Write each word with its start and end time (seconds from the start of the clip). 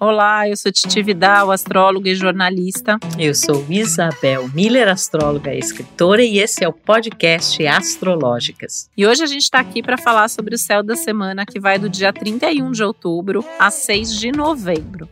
Olá, 0.00 0.48
eu 0.48 0.56
sou 0.56 0.72
Titi 0.72 1.02
Vidal, 1.02 1.50
astróloga 1.50 2.08
e 2.08 2.14
jornalista. 2.14 2.98
Eu 3.18 3.34
sou 3.34 3.66
Isabel 3.68 4.48
Miller, 4.54 4.88
astróloga 4.88 5.52
e 5.52 5.58
escritora, 5.58 6.22
e 6.22 6.38
esse 6.38 6.64
é 6.64 6.68
o 6.68 6.72
podcast 6.72 7.66
Astrológicas. 7.66 8.88
E 8.96 9.06
hoje 9.06 9.22
a 9.22 9.26
gente 9.26 9.42
está 9.42 9.60
aqui 9.60 9.82
para 9.82 9.98
falar 9.98 10.28
sobre 10.28 10.54
o 10.54 10.58
céu 10.58 10.82
da 10.82 10.96
semana 10.96 11.44
que 11.44 11.60
vai 11.60 11.78
do 11.78 11.86
dia 11.86 12.14
31 12.14 12.70
de 12.70 12.82
outubro 12.82 13.44
a 13.58 13.70
6 13.70 14.18
de 14.18 14.32
novembro. 14.32 15.06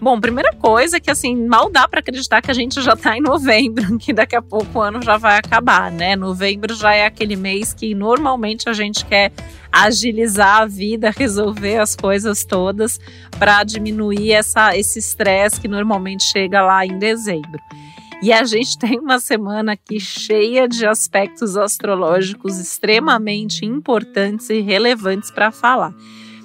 Bom, 0.00 0.20
primeira 0.20 0.52
coisa 0.52 0.96
é 0.96 1.00
que 1.00 1.10
assim, 1.10 1.46
mal 1.46 1.70
dá 1.70 1.86
para 1.86 2.00
acreditar 2.00 2.42
que 2.42 2.50
a 2.50 2.54
gente 2.54 2.82
já 2.82 2.94
está 2.94 3.16
em 3.16 3.20
novembro, 3.20 3.96
que 3.98 4.12
daqui 4.12 4.34
a 4.34 4.42
pouco 4.42 4.78
o 4.78 4.82
ano 4.82 5.00
já 5.00 5.16
vai 5.16 5.38
acabar, 5.38 5.90
né? 5.90 6.16
Novembro 6.16 6.74
já 6.74 6.92
é 6.92 7.06
aquele 7.06 7.36
mês 7.36 7.72
que 7.72 7.94
normalmente 7.94 8.68
a 8.68 8.72
gente 8.72 9.04
quer 9.04 9.32
agilizar 9.70 10.62
a 10.62 10.66
vida, 10.66 11.12
resolver 11.16 11.78
as 11.78 11.94
coisas 11.94 12.44
todas 12.44 12.98
para 13.38 13.62
diminuir 13.62 14.32
essa, 14.32 14.76
esse 14.76 14.98
estresse 14.98 15.60
que 15.60 15.68
normalmente 15.68 16.24
chega 16.24 16.60
lá 16.60 16.84
em 16.84 16.98
dezembro. 16.98 17.60
E 18.20 18.32
a 18.32 18.42
gente 18.44 18.76
tem 18.80 18.98
uma 18.98 19.20
semana 19.20 19.72
aqui 19.72 20.00
cheia 20.00 20.66
de 20.66 20.84
aspectos 20.84 21.56
astrológicos 21.56 22.58
extremamente 22.58 23.64
importantes 23.64 24.50
e 24.50 24.60
relevantes 24.60 25.30
para 25.30 25.52
falar. 25.52 25.94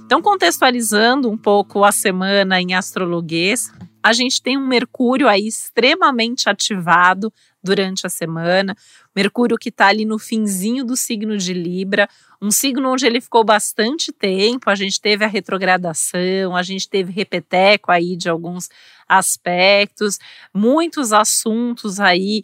Então, 0.09 0.23
contextualizando 0.23 1.29
um 1.29 1.37
pouco 1.37 1.83
a 1.83 1.91
semana 1.91 2.59
em 2.59 2.73
astrologuês, 2.73 3.71
a 4.01 4.11
gente 4.11 4.41
tem 4.41 4.57
um 4.57 4.65
Mercúrio 4.65 5.27
aí 5.27 5.47
extremamente 5.47 6.49
ativado 6.49 7.31
durante 7.63 8.07
a 8.07 8.09
semana. 8.09 8.75
Mercúrio 9.15 9.57
que 9.57 9.69
está 9.69 9.87
ali 9.87 10.05
no 10.05 10.19
finzinho 10.19 10.85
do 10.85 10.95
signo 10.95 11.37
de 11.37 11.53
Libra, 11.53 12.07
um 12.41 12.51
signo 12.51 12.91
onde 12.91 13.05
ele 13.05 13.19
ficou 13.19 13.43
bastante 13.43 14.11
tempo. 14.11 14.69
A 14.69 14.75
gente 14.75 15.01
teve 15.01 15.25
a 15.25 15.27
retrogradação, 15.27 16.55
a 16.55 16.63
gente 16.63 16.87
teve 16.87 17.11
repeteco 17.11 17.91
aí 17.91 18.15
de 18.15 18.29
alguns 18.29 18.69
aspectos, 19.07 20.19
muitos 20.53 21.11
assuntos 21.11 21.99
aí 21.99 22.43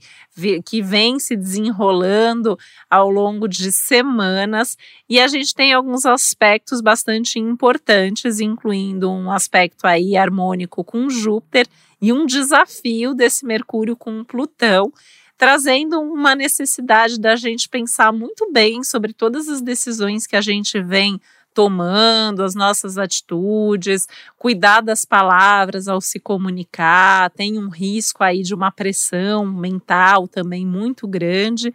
que 0.66 0.82
vêm 0.82 1.20
se 1.20 1.36
desenrolando 1.36 2.58
ao 2.90 3.10
longo 3.10 3.48
de 3.48 3.72
semanas, 3.72 4.76
e 5.08 5.20
a 5.20 5.28
gente 5.28 5.54
tem 5.54 5.72
alguns 5.72 6.06
aspectos 6.08 6.82
bastante 6.82 7.38
importantes, 7.38 8.40
incluindo 8.40 9.12
um 9.12 9.32
aspecto 9.32 9.86
aí 9.86 10.18
harmônico 10.18 10.84
com 10.84 11.08
Júpiter 11.08 11.68
e 12.02 12.12
um 12.12 12.26
desafio 12.26 13.14
desse 13.14 13.46
Mercúrio 13.46 13.96
com 13.96 14.24
Plutão 14.24 14.92
trazendo 15.38 16.00
uma 16.00 16.36
necessidade 16.36 17.20
da 17.20 17.36
gente 17.36 17.68
pensar 17.68 18.12
muito 18.12 18.52
bem 18.52 18.84
sobre 18.84 19.14
todas 19.14 19.48
as 19.48 19.62
decisões 19.62 20.26
que 20.26 20.36
a 20.36 20.42
gente 20.42 20.82
vem 20.82 21.20
tomando, 21.56 22.44
as 22.44 22.54
nossas 22.54 22.98
atitudes, 22.98 24.08
cuidar 24.38 24.82
das 24.82 25.06
palavras 25.06 25.88
ao 25.88 26.02
se 26.02 26.20
comunicar, 26.20 27.32
tem 27.32 27.58
um 27.58 27.70
risco 27.70 28.24
aí 28.24 28.42
de 28.42 28.54
uma 28.54 28.72
pressão 28.72 29.46
mental 29.46 30.28
também 30.28 30.66
muito 30.66 31.08
grande. 31.08 31.74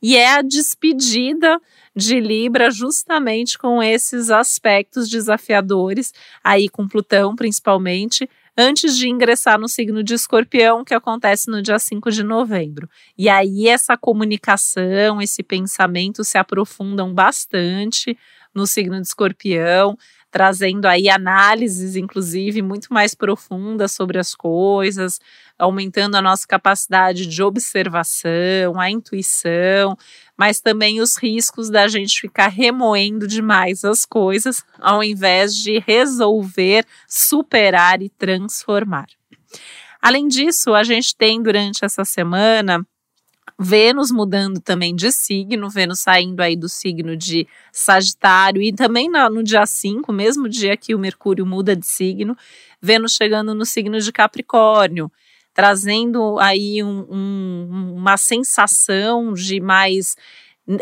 E 0.00 0.16
é 0.16 0.36
a 0.36 0.42
despedida 0.42 1.60
de 1.94 2.20
Libra 2.20 2.70
justamente 2.70 3.58
com 3.58 3.82
esses 3.82 4.30
aspectos 4.30 5.08
desafiadores, 5.10 6.14
aí 6.42 6.68
com 6.68 6.88
Plutão 6.88 7.36
principalmente, 7.36 8.28
antes 8.60 8.98
de 8.98 9.08
ingressar 9.08 9.56
no 9.56 9.68
signo 9.68 10.02
de 10.02 10.14
Escorpião, 10.14 10.84
que 10.84 10.92
acontece 10.92 11.48
no 11.48 11.62
dia 11.62 11.78
5 11.78 12.10
de 12.10 12.24
novembro. 12.24 12.90
E 13.16 13.28
aí 13.28 13.68
essa 13.68 13.96
comunicação, 13.96 15.22
esse 15.22 15.44
pensamento 15.44 16.24
se 16.24 16.36
aprofundam 16.36 17.14
bastante 17.14 18.18
no 18.52 18.66
signo 18.66 19.00
de 19.00 19.06
Escorpião, 19.06 19.96
trazendo 20.30 20.86
aí 20.86 21.08
análises, 21.08 21.96
inclusive, 21.96 22.62
muito 22.62 22.92
mais 22.92 23.14
profundas 23.14 23.92
sobre 23.92 24.18
as 24.18 24.34
coisas, 24.34 25.20
aumentando 25.58 26.16
a 26.16 26.22
nossa 26.22 26.46
capacidade 26.46 27.26
de 27.26 27.42
observação, 27.42 28.78
a 28.78 28.90
intuição, 28.90 29.96
mas 30.36 30.60
também 30.60 31.00
os 31.00 31.16
riscos 31.16 31.70
da 31.70 31.88
gente 31.88 32.20
ficar 32.20 32.48
remoendo 32.48 33.26
demais 33.26 33.84
as 33.84 34.04
coisas, 34.04 34.64
ao 34.78 35.02
invés 35.02 35.54
de 35.54 35.78
resolver, 35.78 36.86
superar 37.06 38.02
e 38.02 38.08
transformar. 38.08 39.06
Além 40.00 40.28
disso, 40.28 40.74
a 40.74 40.84
gente 40.84 41.16
tem 41.16 41.42
durante 41.42 41.84
essa 41.84 42.04
semana 42.04 42.86
Vênus 43.58 44.10
mudando 44.10 44.60
também 44.60 44.94
de 44.94 45.12
signo, 45.12 45.70
Vênus 45.70 46.00
saindo 46.00 46.40
aí 46.40 46.56
do 46.56 46.68
signo 46.68 47.16
de 47.16 47.46
Sagitário 47.72 48.60
e 48.60 48.72
também 48.72 49.08
no, 49.08 49.28
no 49.28 49.42
dia 49.42 49.64
5, 49.64 50.12
mesmo 50.12 50.48
dia 50.48 50.76
que 50.76 50.94
o 50.94 50.98
Mercúrio 50.98 51.46
muda 51.46 51.76
de 51.76 51.86
signo, 51.86 52.36
Vênus 52.80 53.12
chegando 53.12 53.54
no 53.54 53.64
signo 53.64 54.00
de 54.00 54.12
Capricórnio, 54.12 55.10
trazendo 55.54 56.38
aí 56.38 56.82
um, 56.82 57.06
um, 57.10 57.94
uma 57.96 58.16
sensação 58.16 59.32
de 59.32 59.60
mais 59.60 60.16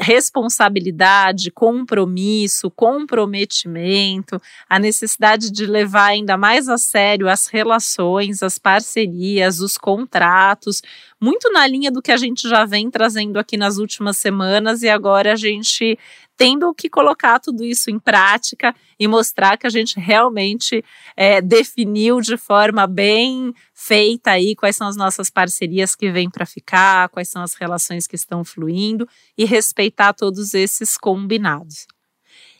responsabilidade, 0.00 1.50
compromisso, 1.52 2.70
comprometimento, 2.70 4.40
a 4.68 4.78
necessidade 4.78 5.50
de 5.50 5.64
levar 5.64 6.06
ainda 6.06 6.36
mais 6.36 6.68
a 6.68 6.76
sério 6.76 7.28
as 7.28 7.46
relações, 7.46 8.42
as 8.42 8.58
parcerias, 8.58 9.60
os 9.60 9.78
contratos, 9.78 10.82
muito 11.20 11.50
na 11.50 11.66
linha 11.66 11.90
do 11.90 12.02
que 12.02 12.12
a 12.12 12.16
gente 12.16 12.48
já 12.48 12.64
vem 12.64 12.90
trazendo 12.90 13.38
aqui 13.38 13.56
nas 13.56 13.78
últimas 13.78 14.18
semanas 14.18 14.82
e 14.82 14.88
agora 14.88 15.32
a 15.32 15.36
gente 15.36 15.98
tendo 16.36 16.72
que 16.74 16.90
colocar 16.90 17.40
tudo 17.40 17.64
isso 17.64 17.90
em 17.90 17.98
prática 17.98 18.74
e 18.98 19.08
mostrar 19.08 19.56
que 19.56 19.66
a 19.66 19.70
gente 19.70 19.98
realmente 19.98 20.84
é, 21.16 21.40
definiu 21.40 22.20
de 22.20 22.36
forma 22.36 22.86
bem 22.86 23.54
feita 23.72 24.32
aí 24.32 24.54
quais 24.54 24.76
são 24.76 24.86
as 24.86 24.96
nossas 24.96 25.30
parcerias 25.30 25.96
que 25.96 26.10
vêm 26.12 26.28
para 26.28 26.44
ficar, 26.44 27.08
quais 27.08 27.28
são 27.28 27.42
as 27.42 27.54
relações 27.54 28.06
que 28.06 28.16
estão 28.16 28.44
fluindo 28.44 29.08
e 29.36 29.44
respeitar 29.44 30.12
todos 30.12 30.52
esses 30.52 30.98
combinados. 30.98 31.86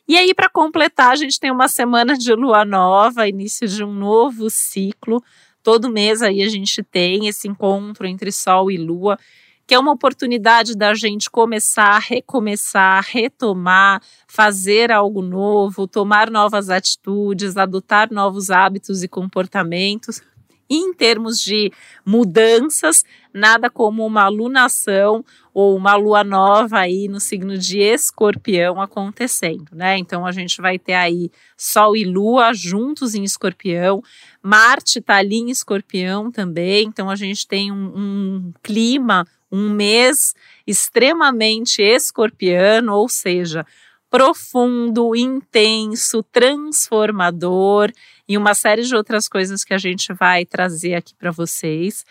E 0.08 0.16
aí, 0.16 0.32
para 0.32 0.48
completar, 0.48 1.12
a 1.12 1.16
gente 1.16 1.38
tem 1.40 1.50
uma 1.50 1.66
semana 1.66 2.16
de 2.16 2.32
lua 2.32 2.64
nova, 2.64 3.28
início 3.28 3.66
de 3.66 3.82
um 3.82 3.92
novo 3.92 4.48
ciclo. 4.48 5.22
Todo 5.66 5.90
mês 5.90 6.22
aí 6.22 6.44
a 6.44 6.48
gente 6.48 6.80
tem 6.80 7.26
esse 7.26 7.48
encontro 7.48 8.06
entre 8.06 8.30
Sol 8.30 8.70
e 8.70 8.76
Lua 8.76 9.18
que 9.66 9.74
é 9.74 9.78
uma 9.80 9.90
oportunidade 9.90 10.76
da 10.76 10.94
gente 10.94 11.28
começar, 11.28 11.98
recomeçar, 11.98 13.04
retomar, 13.04 14.00
fazer 14.28 14.92
algo 14.92 15.20
novo, 15.20 15.88
tomar 15.88 16.30
novas 16.30 16.70
atitudes, 16.70 17.56
adotar 17.56 18.12
novos 18.12 18.48
hábitos 18.48 19.02
e 19.02 19.08
comportamentos. 19.08 20.22
Em 20.68 20.92
termos 20.92 21.38
de 21.38 21.72
mudanças, 22.04 23.04
nada 23.32 23.70
como 23.70 24.04
uma 24.04 24.22
alunação 24.22 25.24
ou 25.54 25.76
uma 25.76 25.94
lua 25.96 26.24
nova 26.24 26.78
aí 26.80 27.08
no 27.08 27.20
signo 27.20 27.56
de 27.56 27.78
escorpião 27.78 28.80
acontecendo, 28.80 29.68
né? 29.72 29.96
Então 29.96 30.26
a 30.26 30.32
gente 30.32 30.60
vai 30.60 30.78
ter 30.78 30.94
aí 30.94 31.30
Sol 31.56 31.96
e 31.96 32.04
Lua 32.04 32.52
juntos 32.52 33.14
em 33.14 33.24
escorpião, 33.24 34.02
Marte 34.42 35.00
tá 35.00 35.16
ali 35.16 35.36
em 35.36 35.50
escorpião 35.50 36.30
também, 36.30 36.86
então 36.86 37.08
a 37.08 37.16
gente 37.16 37.46
tem 37.46 37.72
um, 37.72 37.92
um 37.96 38.52
clima 38.62 39.26
um 39.50 39.70
mês 39.70 40.34
extremamente 40.66 41.80
escorpiano, 41.80 42.94
ou 42.94 43.08
seja, 43.08 43.64
profundo, 44.10 45.14
intenso, 45.14 46.22
transformador 46.22 47.90
e 48.28 48.36
uma 48.36 48.54
série 48.54 48.82
de 48.82 48.94
outras 48.94 49.28
coisas 49.28 49.64
que 49.64 49.74
a 49.74 49.78
gente 49.78 50.12
vai 50.12 50.44
trazer 50.44 50.94
aqui 50.94 51.14
para 51.14 51.30
vocês. 51.30 52.04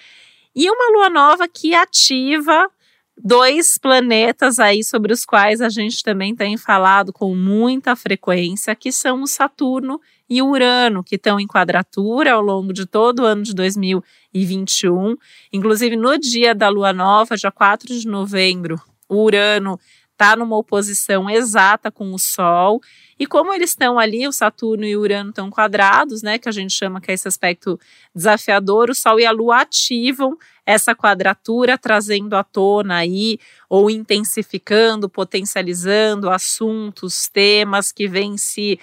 E 0.56 0.70
uma 0.70 0.92
lua 0.92 1.10
nova 1.10 1.48
que 1.48 1.74
ativa 1.74 2.70
dois 3.18 3.78
planetas 3.78 4.60
aí 4.60 4.84
sobre 4.84 5.14
os 5.14 5.26
quais 5.26 5.62
a 5.62 5.70
gente 5.70 6.04
também 6.04 6.36
tem 6.36 6.58
falado 6.58 7.14
com 7.14 7.34
muita 7.36 7.96
frequência, 7.96 8.76
que 8.76 8.92
são 8.92 9.22
o 9.22 9.28
Saturno 9.28 10.00
e 10.30 10.42
o 10.42 10.48
Urano, 10.48 11.04
que 11.04 11.16
estão 11.16 11.40
em 11.40 11.48
quadratura 11.48 12.34
ao 12.34 12.42
longo 12.42 12.74
de 12.74 12.86
todo 12.86 13.20
o 13.20 13.26
ano 13.26 13.44
de 13.44 13.54
2021. 13.54 15.16
Inclusive, 15.54 15.96
no 15.96 16.18
dia 16.18 16.54
da 16.54 16.68
lua 16.68 16.92
nova, 16.92 17.38
dia 17.38 17.52
4 17.52 18.00
de 18.00 18.08
novembro, 18.08 18.80
o 19.08 19.24
Urano 19.24 19.80
está 20.16 20.36
numa 20.36 20.58
oposição 20.58 21.30
exata 21.30 21.92
com 21.92 22.14
o 22.14 22.18
Sol. 22.18 22.82
E 23.20 23.28
como 23.28 23.54
eles 23.54 23.72
estão 23.72 24.00
ali, 24.00 24.28
o 24.28 24.32
Saturno 24.32 24.86
e 24.86 24.96
o 24.96 25.02
Urano 25.02 25.30
estão 25.30 25.50
quadrados, 25.50 26.24
né, 26.24 26.40
que 26.40 26.50
a 26.50 26.52
gente 26.52 26.74
chama 26.74 27.02
que 27.02 27.12
é 27.12 27.14
esse 27.14 27.28
aspecto 27.28 27.80
desafiador, 28.14 28.90
o 28.90 28.96
Sol 28.96 29.20
e 29.20 29.26
a 29.26 29.32
Lua 29.32 29.62
ativam 29.62 30.38
essa 30.66 30.96
quadratura, 30.96 31.78
trazendo 31.78 32.36
à 32.36 32.44
tona 32.44 32.96
aí, 32.96 33.38
ou 33.70 33.90
intensificando, 33.90 35.08
potencializando 35.08 36.30
assuntos, 36.30 37.30
temas 37.32 37.92
que 37.92 38.08
vêm 38.08 38.38
se 38.38 38.80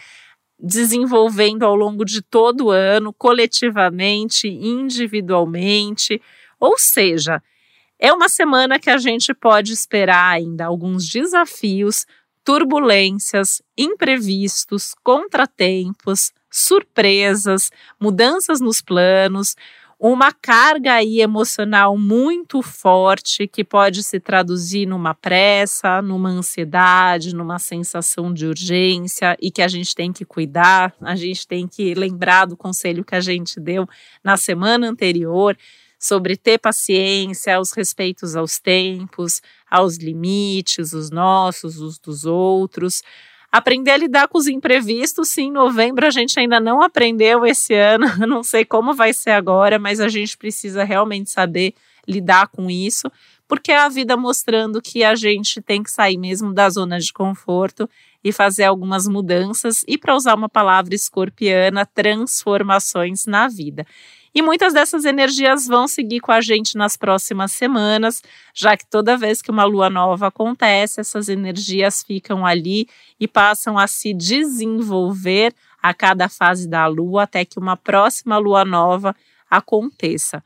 desenvolvendo 0.60 1.64
ao 1.64 1.74
longo 1.74 2.04
de 2.04 2.22
todo 2.22 2.66
o 2.66 2.70
ano, 2.70 3.12
coletivamente, 3.12 4.46
individualmente. 4.46 6.22
Ou 6.60 6.78
seja, 6.78 7.42
é 8.02 8.12
uma 8.12 8.28
semana 8.28 8.80
que 8.80 8.90
a 8.90 8.98
gente 8.98 9.32
pode 9.32 9.72
esperar 9.72 10.32
ainda 10.32 10.66
alguns 10.66 11.08
desafios, 11.08 12.04
turbulências, 12.44 13.62
imprevistos, 13.78 14.92
contratempos, 15.04 16.32
surpresas, 16.50 17.70
mudanças 18.00 18.60
nos 18.60 18.82
planos, 18.82 19.54
uma 20.00 20.32
carga 20.32 20.94
aí 20.94 21.20
emocional 21.20 21.96
muito 21.96 22.60
forte 22.60 23.46
que 23.46 23.62
pode 23.62 24.02
se 24.02 24.18
traduzir 24.18 24.84
numa 24.84 25.14
pressa, 25.14 26.02
numa 26.02 26.28
ansiedade, 26.28 27.32
numa 27.32 27.60
sensação 27.60 28.34
de 28.34 28.46
urgência 28.46 29.36
e 29.40 29.48
que 29.48 29.62
a 29.62 29.68
gente 29.68 29.94
tem 29.94 30.12
que 30.12 30.24
cuidar, 30.24 30.92
a 31.00 31.14
gente 31.14 31.46
tem 31.46 31.68
que 31.68 31.94
lembrar 31.94 32.46
do 32.46 32.56
conselho 32.56 33.04
que 33.04 33.14
a 33.14 33.20
gente 33.20 33.60
deu 33.60 33.88
na 34.24 34.36
semana 34.36 34.88
anterior 34.88 35.56
sobre 36.02 36.36
ter 36.36 36.58
paciência, 36.58 37.60
os 37.60 37.70
respeitos 37.70 38.34
aos 38.34 38.58
tempos, 38.58 39.40
aos 39.70 39.96
limites, 39.96 40.92
os 40.92 41.12
nossos, 41.12 41.80
os 41.80 41.96
dos 41.96 42.24
outros 42.24 43.02
aprender 43.52 43.90
a 43.90 43.96
lidar 43.98 44.28
com 44.28 44.38
os 44.38 44.46
imprevistos. 44.46 45.28
Sim, 45.28 45.48
em 45.48 45.52
novembro 45.52 46.06
a 46.06 46.10
gente 46.10 46.40
ainda 46.40 46.58
não 46.58 46.82
aprendeu 46.82 47.44
esse 47.44 47.74
ano, 47.74 48.06
não 48.26 48.42
sei 48.42 48.64
como 48.64 48.94
vai 48.94 49.12
ser 49.12 49.30
agora, 49.30 49.78
mas 49.78 50.00
a 50.00 50.08
gente 50.08 50.36
precisa 50.38 50.82
realmente 50.82 51.30
saber 51.30 51.74
lidar 52.08 52.48
com 52.48 52.68
isso, 52.68 53.12
porque 53.46 53.70
é 53.70 53.78
a 53.78 53.88
vida 53.88 54.16
mostrando 54.16 54.80
que 54.80 55.04
a 55.04 55.14
gente 55.14 55.60
tem 55.60 55.82
que 55.82 55.90
sair 55.90 56.16
mesmo 56.16 56.52
da 56.52 56.68
zona 56.70 56.98
de 56.98 57.12
conforto 57.12 57.88
e 58.24 58.32
fazer 58.32 58.64
algumas 58.64 59.06
mudanças 59.06 59.84
e, 59.86 59.98
para 59.98 60.14
usar 60.14 60.34
uma 60.34 60.48
palavra 60.48 60.94
escorpiana, 60.94 61.86
transformações 61.86 63.26
na 63.26 63.48
vida. 63.48 63.86
E 64.34 64.40
muitas 64.40 64.72
dessas 64.72 65.04
energias 65.04 65.66
vão 65.66 65.86
seguir 65.86 66.20
com 66.20 66.32
a 66.32 66.40
gente 66.40 66.76
nas 66.76 66.96
próximas 66.96 67.52
semanas, 67.52 68.22
já 68.54 68.76
que 68.76 68.86
toda 68.86 69.16
vez 69.16 69.42
que 69.42 69.50
uma 69.50 69.64
lua 69.64 69.90
nova 69.90 70.28
acontece, 70.28 71.00
essas 71.00 71.28
energias 71.28 72.02
ficam 72.02 72.46
ali 72.46 72.88
e 73.20 73.28
passam 73.28 73.78
a 73.78 73.86
se 73.86 74.14
desenvolver 74.14 75.54
a 75.82 75.92
cada 75.92 76.30
fase 76.30 76.66
da 76.66 76.86
lua 76.86 77.24
até 77.24 77.44
que 77.44 77.58
uma 77.58 77.76
próxima 77.76 78.38
lua 78.38 78.64
nova 78.64 79.14
aconteça. 79.50 80.42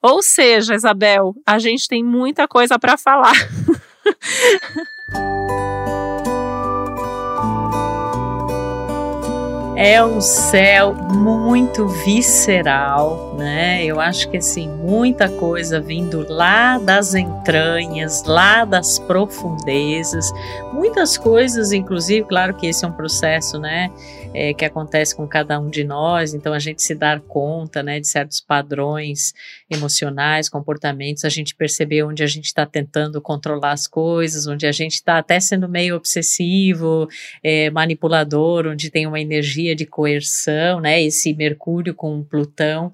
Ou 0.00 0.22
seja, 0.22 0.74
Isabel, 0.74 1.34
a 1.44 1.58
gente 1.58 1.88
tem 1.88 2.04
muita 2.04 2.46
coisa 2.46 2.78
para 2.78 2.96
falar. 2.96 3.34
é 9.76 10.04
um 10.04 10.20
céu 10.20 10.94
muito 10.94 11.88
visceral, 11.88 13.34
né? 13.38 13.84
Eu 13.84 13.98
acho 13.98 14.28
que 14.28 14.36
assim, 14.36 14.68
muita 14.68 15.28
coisa 15.28 15.80
vindo 15.80 16.26
lá 16.28 16.78
das 16.78 17.14
entranhas, 17.14 18.24
lá 18.24 18.64
das 18.64 18.98
profundezas, 18.98 20.30
muitas 20.72 21.16
coisas, 21.16 21.72
inclusive, 21.72 22.26
claro 22.26 22.54
que 22.54 22.66
esse 22.66 22.84
é 22.84 22.88
um 22.88 22.92
processo, 22.92 23.58
né? 23.58 23.90
É, 24.34 24.54
que 24.54 24.64
acontece 24.64 25.14
com 25.14 25.26
cada 25.26 25.58
um 25.60 25.68
de 25.68 25.84
nós, 25.84 26.34
então 26.34 26.52
a 26.52 26.58
gente 26.58 26.82
se 26.82 26.94
dar 26.94 27.20
conta 27.20 27.82
né, 27.82 28.00
de 28.00 28.08
certos 28.08 28.40
padrões 28.40 29.32
emocionais, 29.70 30.48
comportamentos, 30.48 31.24
a 31.24 31.28
gente 31.28 31.54
perceber 31.54 32.02
onde 32.02 32.22
a 32.22 32.26
gente 32.26 32.46
está 32.46 32.64
tentando 32.64 33.20
controlar 33.20 33.72
as 33.72 33.86
coisas, 33.86 34.46
onde 34.46 34.66
a 34.66 34.72
gente 34.72 34.94
está 34.94 35.18
até 35.18 35.38
sendo 35.40 35.68
meio 35.68 35.96
obsessivo, 35.96 37.08
é, 37.42 37.70
manipulador, 37.70 38.66
onde 38.66 38.90
tem 38.90 39.06
uma 39.06 39.20
energia 39.20 39.74
de 39.74 39.86
coerção, 39.86 40.80
né, 40.80 41.02
esse 41.02 41.34
Mercúrio 41.34 41.94
com 41.94 42.22
Plutão 42.22 42.92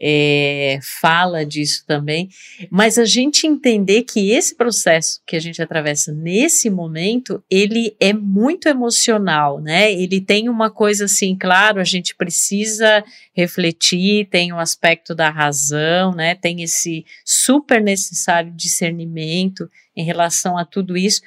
é, 0.00 0.78
fala 1.00 1.44
disso 1.44 1.84
também, 1.86 2.30
mas 2.70 2.96
a 2.96 3.04
gente 3.04 3.46
entender 3.46 4.02
que 4.04 4.30
esse 4.30 4.54
processo 4.54 5.20
que 5.26 5.36
a 5.36 5.40
gente 5.40 5.60
atravessa 5.60 6.10
nesse 6.10 6.70
momento, 6.70 7.42
ele 7.50 7.94
é 8.00 8.12
muito 8.12 8.66
emocional, 8.66 9.60
né? 9.60 9.92
Ele 9.92 10.20
tem 10.20 10.48
uma 10.48 10.70
coisa 10.70 11.04
assim, 11.04 11.36
claro, 11.36 11.80
a 11.80 11.84
gente 11.84 12.14
precisa 12.14 13.04
refletir, 13.34 14.28
tem 14.30 14.52
o 14.52 14.56
um 14.56 14.58
aspecto 14.58 15.14
da 15.14 15.28
razão, 15.28 16.12
né? 16.14 16.34
Tem 16.34 16.62
esse 16.62 17.04
super 17.24 17.82
necessário 17.82 18.52
discernimento 18.52 19.68
em 19.94 20.04
relação 20.04 20.56
a 20.56 20.64
tudo 20.64 20.96
isso, 20.96 21.20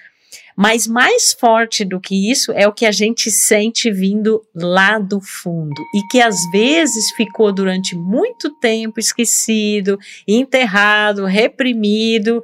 mas 0.55 0.87
mais 0.87 1.33
forte 1.33 1.83
do 1.83 1.99
que 1.99 2.31
isso 2.31 2.51
é 2.51 2.67
o 2.67 2.73
que 2.73 2.85
a 2.85 2.91
gente 2.91 3.31
sente 3.31 3.91
vindo 3.91 4.41
lá 4.53 4.99
do 4.99 5.19
fundo 5.21 5.81
e 5.95 6.07
que 6.09 6.21
às 6.21 6.35
vezes 6.51 7.11
ficou 7.15 7.51
durante 7.51 7.95
muito 7.95 8.49
tempo 8.59 8.99
esquecido, 8.99 9.97
enterrado, 10.27 11.25
reprimido 11.25 12.43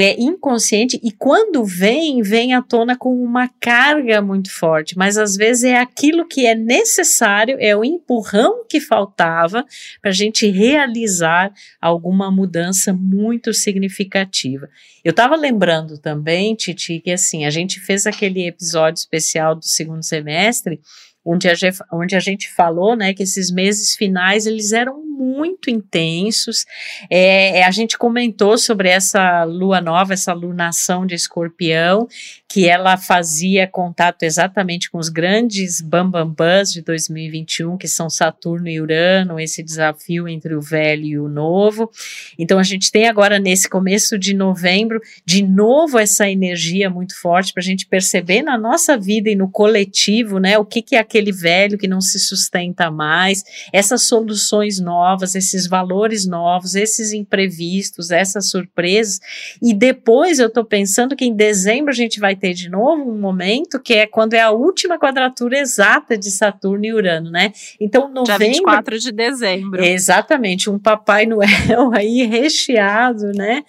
é 0.00 0.20
inconsciente 0.20 0.98
e 1.02 1.10
quando 1.12 1.64
vem, 1.64 2.22
vem 2.22 2.52
à 2.52 2.60
tona 2.60 2.96
com 2.96 3.14
uma 3.22 3.48
carga 3.60 4.20
muito 4.20 4.50
forte, 4.50 4.96
mas 4.96 5.16
às 5.16 5.36
vezes 5.36 5.64
é 5.64 5.78
aquilo 5.78 6.26
que 6.26 6.46
é 6.46 6.54
necessário, 6.54 7.56
é 7.60 7.76
o 7.76 7.84
empurrão 7.84 8.64
que 8.68 8.80
faltava 8.80 9.64
para 10.00 10.10
a 10.10 10.14
gente 10.14 10.48
realizar 10.48 11.52
alguma 11.80 12.30
mudança 12.30 12.92
muito 12.92 13.52
significativa. 13.52 14.68
Eu 15.04 15.10
estava 15.10 15.36
lembrando 15.36 15.98
também, 15.98 16.54
Titi, 16.54 17.00
que 17.00 17.10
assim, 17.10 17.44
a 17.44 17.50
gente 17.50 17.78
fez 17.80 18.06
aquele 18.06 18.46
episódio 18.46 18.98
especial 18.98 19.54
do 19.54 19.64
segundo 19.64 20.02
semestre 20.02 20.80
onde 21.24 21.48
a, 21.48 21.54
onde 21.92 22.14
a 22.14 22.20
gente 22.20 22.50
falou, 22.50 22.94
né, 22.94 23.14
que 23.14 23.22
esses 23.22 23.50
meses 23.50 23.94
finais 23.96 24.46
eles 24.46 24.72
eram 24.72 25.04
muito 25.14 25.70
intensos. 25.70 26.66
É, 27.08 27.60
é, 27.60 27.64
a 27.64 27.70
gente 27.70 27.96
comentou 27.96 28.58
sobre 28.58 28.88
essa 28.88 29.44
lua 29.44 29.80
nova, 29.80 30.12
essa 30.12 30.32
lunação 30.32 31.06
de 31.06 31.14
escorpião, 31.14 32.08
que 32.48 32.68
ela 32.68 32.96
fazia 32.96 33.66
contato 33.66 34.22
exatamente 34.22 34.90
com 34.90 34.98
os 34.98 35.08
grandes 35.08 35.80
bambambãs 35.80 36.72
de 36.72 36.82
2021, 36.82 37.76
que 37.76 37.88
são 37.88 38.10
Saturno 38.10 38.68
e 38.68 38.80
Urano, 38.80 39.40
esse 39.40 39.62
desafio 39.62 40.28
entre 40.28 40.54
o 40.54 40.60
velho 40.60 41.04
e 41.04 41.18
o 41.18 41.28
novo. 41.28 41.90
Então 42.38 42.58
a 42.58 42.62
gente 42.62 42.90
tem 42.90 43.08
agora 43.08 43.38
nesse 43.38 43.68
começo 43.68 44.18
de 44.18 44.34
novembro, 44.34 45.00
de 45.24 45.42
novo 45.42 45.98
essa 45.98 46.28
energia 46.28 46.90
muito 46.90 47.20
forte 47.20 47.52
para 47.52 47.60
a 47.60 47.64
gente 47.64 47.86
perceber 47.86 48.42
na 48.42 48.58
nossa 48.58 48.96
vida 48.96 49.30
e 49.30 49.34
no 49.34 49.50
coletivo, 49.50 50.38
né, 50.38 50.58
o 50.58 50.64
que, 50.64 50.82
que 50.82 50.96
é 50.96 50.98
aquele 51.14 51.30
velho 51.30 51.78
que 51.78 51.86
não 51.86 52.00
se 52.00 52.18
sustenta 52.18 52.90
mais, 52.90 53.44
essas 53.72 54.02
soluções 54.02 54.80
novas, 54.80 55.36
esses 55.36 55.68
valores 55.68 56.26
novos, 56.26 56.74
esses 56.74 57.12
imprevistos, 57.12 58.10
essas 58.10 58.50
surpresas. 58.50 59.20
E 59.62 59.72
depois 59.72 60.40
eu 60.40 60.48
estou 60.48 60.64
pensando 60.64 61.14
que 61.14 61.24
em 61.24 61.34
dezembro 61.34 61.90
a 61.90 61.94
gente 61.94 62.18
vai 62.18 62.34
ter 62.34 62.52
de 62.52 62.68
novo 62.68 63.08
um 63.08 63.18
momento 63.18 63.80
que 63.80 63.94
é 63.94 64.06
quando 64.06 64.34
é 64.34 64.40
a 64.40 64.50
última 64.50 64.98
quadratura 64.98 65.58
exata 65.58 66.18
de 66.18 66.30
Saturno 66.30 66.84
e 66.84 66.92
Urano, 66.92 67.30
né? 67.30 67.52
Então, 67.80 68.08
novembro. 68.08 68.38
Dia 68.38 68.38
24 68.38 68.98
de 68.98 69.12
dezembro. 69.12 69.84
Exatamente, 69.84 70.68
um 70.68 70.78
Papai 70.78 71.26
Noel 71.26 71.92
aí 71.94 72.22
recheado, 72.24 73.32
né? 73.32 73.62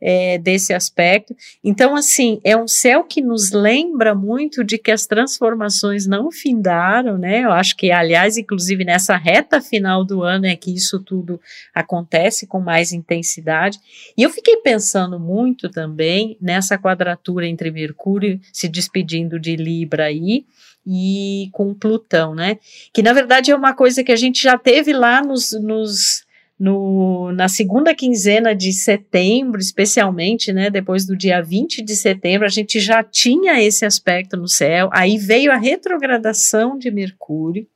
É, 0.00 0.38
desse 0.38 0.74
aspecto. 0.74 1.34
Então, 1.64 1.96
assim, 1.96 2.40
é 2.44 2.56
um 2.56 2.68
céu 2.68 3.04
que 3.04 3.20
nos 3.20 3.50
lembra 3.50 4.14
muito 4.14 4.62
de 4.62 4.78
que 4.78 4.90
as 4.90 5.06
transformações 5.06 6.06
não 6.06 6.30
findaram, 6.30 7.16
né? 7.16 7.44
Eu 7.44 7.52
acho 7.52 7.76
que, 7.76 7.90
aliás, 7.90 8.36
inclusive 8.36 8.84
nessa 8.84 9.16
reta 9.16 9.60
final 9.60 10.04
do 10.04 10.22
ano 10.22 10.46
é 10.46 10.56
que 10.56 10.74
isso 10.74 11.00
tudo 11.00 11.40
acontece 11.74 12.46
com 12.46 12.60
mais 12.60 12.92
intensidade. 12.92 13.78
E 14.16 14.22
eu 14.22 14.30
fiquei 14.30 14.56
pensando 14.58 15.18
muito 15.18 15.68
também 15.68 16.36
nessa 16.40 16.78
quadratura 16.78 17.46
entre 17.46 17.70
Mercúrio 17.70 18.40
se 18.52 18.68
despedindo 18.68 19.38
de 19.38 19.56
Libra 19.56 20.04
aí 20.04 20.44
e 20.86 21.48
com 21.52 21.74
Plutão, 21.74 22.34
né? 22.34 22.58
Que 22.92 23.02
na 23.02 23.12
verdade 23.12 23.50
é 23.50 23.56
uma 23.56 23.74
coisa 23.74 24.04
que 24.04 24.12
a 24.12 24.16
gente 24.16 24.42
já 24.42 24.56
teve 24.56 24.92
lá 24.92 25.22
nos, 25.22 25.52
nos 25.52 26.25
no, 26.58 27.32
na 27.32 27.48
segunda 27.48 27.94
quinzena 27.94 28.54
de 28.54 28.72
setembro, 28.72 29.60
especialmente, 29.60 30.52
né, 30.52 30.70
depois 30.70 31.06
do 31.06 31.16
dia 31.16 31.42
20 31.42 31.82
de 31.82 31.94
setembro, 31.94 32.46
a 32.46 32.50
gente 32.50 32.80
já 32.80 33.02
tinha 33.02 33.62
esse 33.62 33.84
aspecto 33.84 34.36
no 34.36 34.48
céu, 34.48 34.88
aí 34.92 35.18
veio 35.18 35.52
a 35.52 35.56
retrogradação 35.56 36.78
de 36.78 36.90
Mercúrio, 36.90 37.66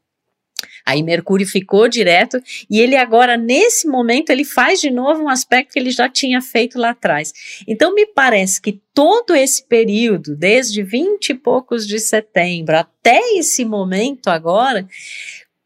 Aí 0.85 1.03
Mercúrio 1.03 1.47
ficou 1.47 1.89
direto 1.89 2.43
e 2.69 2.81
ele 2.81 2.97
agora, 2.97 3.37
nesse 3.37 3.87
momento, 3.87 4.31
ele 4.31 4.45
faz 4.45 4.81
de 4.81 4.91
novo 4.91 5.23
um 5.23 5.29
aspecto 5.29 5.73
que 5.73 5.79
ele 5.79 5.91
já 5.91 6.09
tinha 6.09 6.41
feito 6.41 6.79
lá 6.79 6.91
atrás. 6.91 7.33
Então, 7.67 7.95
me 7.95 8.07
parece 8.07 8.61
que 8.61 8.81
todo 8.95 9.35
esse 9.35 9.67
período, 9.67 10.35
desde 10.35 10.83
20 10.83 11.31
e 11.31 11.35
poucos 11.35 11.87
de 11.87 11.99
setembro 11.99 12.77
até 12.77 13.21
esse 13.35 13.65
momento 13.65 14.29
agora, 14.29 14.87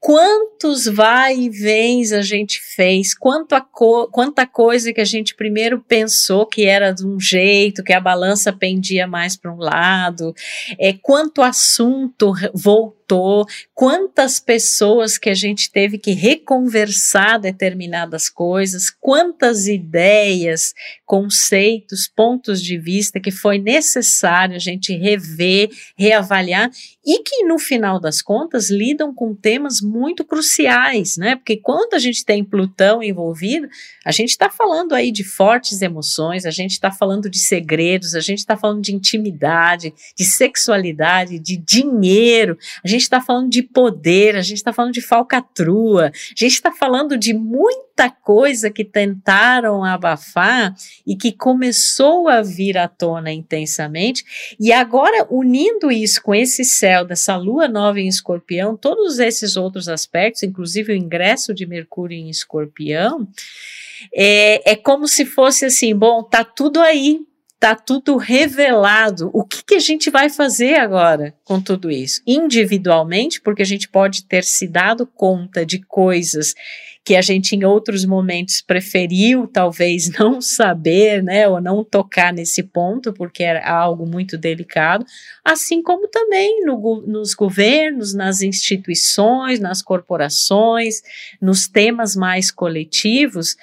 quantos 0.05 0.85
vai 0.85 1.35
e 1.35 1.49
vens 1.49 2.13
a 2.13 2.21
gente 2.21 2.61
fez, 2.61 3.15
quanto 3.15 3.59
co 3.73 4.07
quanta 4.09 4.47
coisa 4.47 4.93
que 4.93 5.01
a 5.01 5.05
gente 5.05 5.35
primeiro 5.35 5.81
pensou 5.81 6.45
que 6.45 6.67
era 6.67 6.93
de 6.93 7.07
um 7.07 7.19
jeito, 7.19 7.83
que 7.83 7.95
a 7.95 8.01
balança 8.01 8.53
pendia 8.53 9.07
mais 9.07 9.35
para 9.35 9.51
um 9.51 9.57
lado, 9.57 10.35
é, 10.79 10.93
quanto 10.93 11.41
assunto 11.41 12.35
voltou 12.53 13.04
voltou, 13.05 13.47
quantas 13.75 14.41
pessoas 14.41 15.19
que 15.19 15.31
a 15.31 15.35
gente 15.35 15.71
teve 15.71 15.99
que 15.99 16.13
reconversar 16.13 17.39
determinadas 17.39 18.29
coisas, 18.29 18.91
quantas 18.91 19.67
ideias, 19.67 20.73
conceitos, 21.05 22.09
pontos 22.09 22.63
de 22.63 22.79
vista 22.79 23.21
que 23.21 23.31
foi 23.31 23.59
necessário 23.59 24.57
a 24.57 24.59
gente 24.59 24.97
rever, 24.97 25.71
reavaliar 25.97 26.71
e 27.05 27.23
que 27.23 27.45
no 27.45 27.59
final 27.59 28.01
das 28.01 28.23
contas 28.23 28.71
lidam 28.71 29.15
com 29.15 29.35
temas 29.35 29.81
muito 29.81 30.25
cruciais, 30.25 31.17
né? 31.17 31.37
Porque 31.37 31.57
quando 31.57 31.95
a 31.95 31.99
gente 31.99 32.25
tem 32.25 32.43
Plutão 32.43 33.03
envolvido, 33.03 33.69
a 34.05 34.11
gente 34.11 34.31
está 34.31 34.49
falando 34.49 34.95
aí 34.95 35.13
de 35.13 35.25
fortes 35.25 35.83
emoções, 35.83 36.47
a 36.47 36.51
gente 36.51 36.73
está 36.73 36.91
falando 36.91 37.29
de 37.29 37.39
segredos, 37.39 38.15
a 38.15 38.21
gente 38.21 38.39
está 38.39 38.57
falando 38.57 38.83
de 38.83 38.95
intimidade, 38.95 39.93
de 40.17 40.25
sexualidade, 40.25 41.39
de 41.39 41.57
dinheiro, 41.57 42.57
a 42.83 42.89
gente 42.89 42.94
está 43.03 43.21
falando 43.21 43.51
de 43.51 43.63
poder, 43.63 44.37
a 44.37 44.43
gente 44.43 44.59
está 44.59 44.73
falando 44.73 44.93
de 44.93 45.01
falcatrua, 45.01 46.07
a 46.07 46.35
gente 46.37 46.53
está 46.53 46.71
falando 46.71 47.17
de 47.17 47.35
muita 47.35 48.11
coisa 48.11 48.71
que 48.71 48.85
tentaram 48.85 49.85
abafar 49.85 50.75
e 51.07 51.17
que 51.17 51.33
começou 51.33 52.29
a 52.29 52.43
vir 52.43 52.79
à 52.79 52.89
tona 52.89 53.33
intensamente, 53.33 54.25
e 54.59 54.73
agora 54.73 55.27
unindo 55.31 55.91
isso 55.91 56.23
com 56.23 56.35
esse 56.35 56.65
céu 56.65 57.05
dessa 57.05 57.37
lua 57.37 57.69
nova 57.69 58.01
em 58.01 58.09
escorpião, 58.09 58.77
todos 58.77 59.19
esses 59.19 59.57
outros 59.57 59.89
aspectos, 59.89 60.43
inclusive 60.43 60.93
o 60.93 60.97
ingresso 60.97 61.55
de 61.55 61.67
Mercúrio 61.67 62.17
em 62.17 62.29
escorpião, 62.29 63.29
é, 64.13 64.73
é 64.73 64.77
como 64.77 65.07
se 65.07 65.25
fosse 65.25 65.65
assim: 65.65 65.95
bom, 65.95 66.23
tá 66.23 66.45
tudo 66.45 66.81
aí, 66.81 67.21
Está 67.65 67.75
tudo 67.75 68.19
revelado. 68.19 69.31
O 69.33 69.43
que, 69.43 69.65
que 69.65 69.75
a 69.75 69.81
gente 69.81 70.11
vai 70.11 70.29
fazer 70.29 70.75
agora 70.75 71.35
com 71.45 71.59
tudo 71.59 71.91
isso? 71.91 72.21
Individualmente, 72.27 73.41
porque 73.41 73.63
a 73.63 73.65
gente 73.65 73.89
pode 73.89 74.27
ter 74.27 74.45
se 74.45 74.69
dado 74.69 75.07
conta 75.07 75.65
de 75.65 75.81
coisas 75.81 76.53
que 77.03 77.17
a 77.17 77.23
gente 77.23 77.57
em 77.57 77.65
outros 77.65 78.05
momentos 78.05 78.61
preferiu 78.61 79.47
talvez 79.47 80.11
não 80.21 80.43
saber, 80.43 81.23
né, 81.23 81.49
ou 81.49 81.59
não 81.59 81.83
tocar 81.83 82.35
nesse 82.35 82.63
ponto, 82.63 83.15
porque 83.15 83.43
era 83.43 83.67
algo 83.67 84.07
muito 84.07 84.37
delicado, 84.37 85.07
assim 85.43 85.83
como 85.83 86.07
também 86.07 86.67
no, 86.67 87.03
nos 87.07 87.33
governos, 87.33 88.13
nas 88.13 88.43
instituições, 88.43 89.59
nas 89.59 89.81
corporações, 89.81 91.01
nos 91.41 91.67
temas 91.67 92.15
mais 92.15 92.51
coletivos 92.51 93.57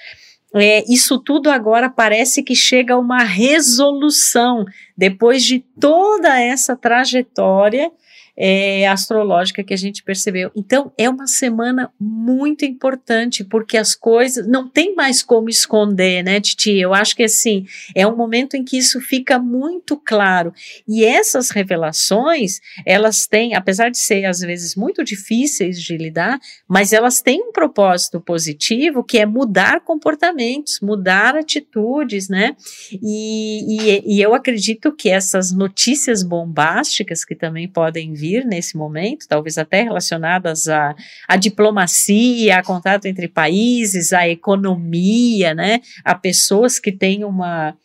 é, 0.53 0.83
isso 0.91 1.17
tudo 1.17 1.49
agora 1.49 1.89
parece 1.89 2.43
que 2.43 2.55
chega 2.55 2.93
a 2.93 2.99
uma 2.99 3.23
resolução. 3.23 4.65
Depois 4.97 5.43
de 5.43 5.59
toda 5.79 6.39
essa 6.39 6.75
trajetória 6.75 7.91
é, 8.35 8.87
astrológica 8.87 9.63
que 9.63 9.73
a 9.73 9.77
gente 9.77 10.03
percebeu. 10.03 10.51
Então, 10.55 10.91
é 10.97 11.09
uma 11.09 11.27
semana 11.27 11.91
muito 11.99 12.65
importante, 12.65 13.43
porque 13.43 13.77
as 13.77 13.95
coisas 13.95 14.47
não 14.47 14.67
tem 14.67 14.95
mais 14.95 15.21
como 15.21 15.49
esconder, 15.49 16.23
né, 16.23 16.39
Titi? 16.39 16.77
Eu 16.77 16.93
acho 16.93 17.15
que 17.15 17.23
assim, 17.23 17.65
é 17.95 18.05
um 18.05 18.15
momento 18.15 18.55
em 18.55 18.63
que 18.63 18.77
isso 18.77 18.99
fica 18.99 19.37
muito 19.37 19.97
claro. 19.97 20.53
E 20.87 21.03
essas 21.03 21.49
revelações, 21.49 22.59
elas 22.85 23.27
têm, 23.27 23.55
apesar 23.55 23.89
de 23.89 23.97
ser 23.97 24.25
às 24.25 24.39
vezes 24.39 24.75
muito 24.75 25.03
difíceis 25.03 25.81
de 25.81 25.97
lidar, 25.97 26.39
mas 26.67 26.93
elas 26.93 27.21
têm 27.21 27.41
um 27.41 27.51
propósito 27.51 28.19
positivo 28.19 29.03
que 29.03 29.17
é 29.17 29.25
mudar 29.25 29.81
comportamentos, 29.81 30.79
mudar 30.81 31.35
atitudes, 31.35 32.29
né? 32.29 32.55
E, 32.91 33.77
e, 33.77 34.15
e 34.17 34.21
eu 34.21 34.33
acredito 34.33 34.91
que 34.91 35.09
essas 35.09 35.51
notícias 35.51 36.23
bombásticas 36.23 37.25
que 37.25 37.35
também 37.35 37.67
podem 37.67 38.13
vir 38.21 38.45
nesse 38.45 38.77
momento, 38.77 39.27
talvez 39.27 39.57
até 39.57 39.81
relacionadas 39.81 40.67
à, 40.67 40.95
à 41.27 41.35
diplomacia, 41.35 42.57
a 42.57 42.63
contato 42.63 43.05
entre 43.05 43.27
países, 43.27 44.13
à 44.13 44.29
economia, 44.29 45.55
né, 45.55 45.81
a 46.05 46.13
pessoas 46.13 46.79
que 46.79 46.91
têm 46.91 47.23
uma, 47.25 47.75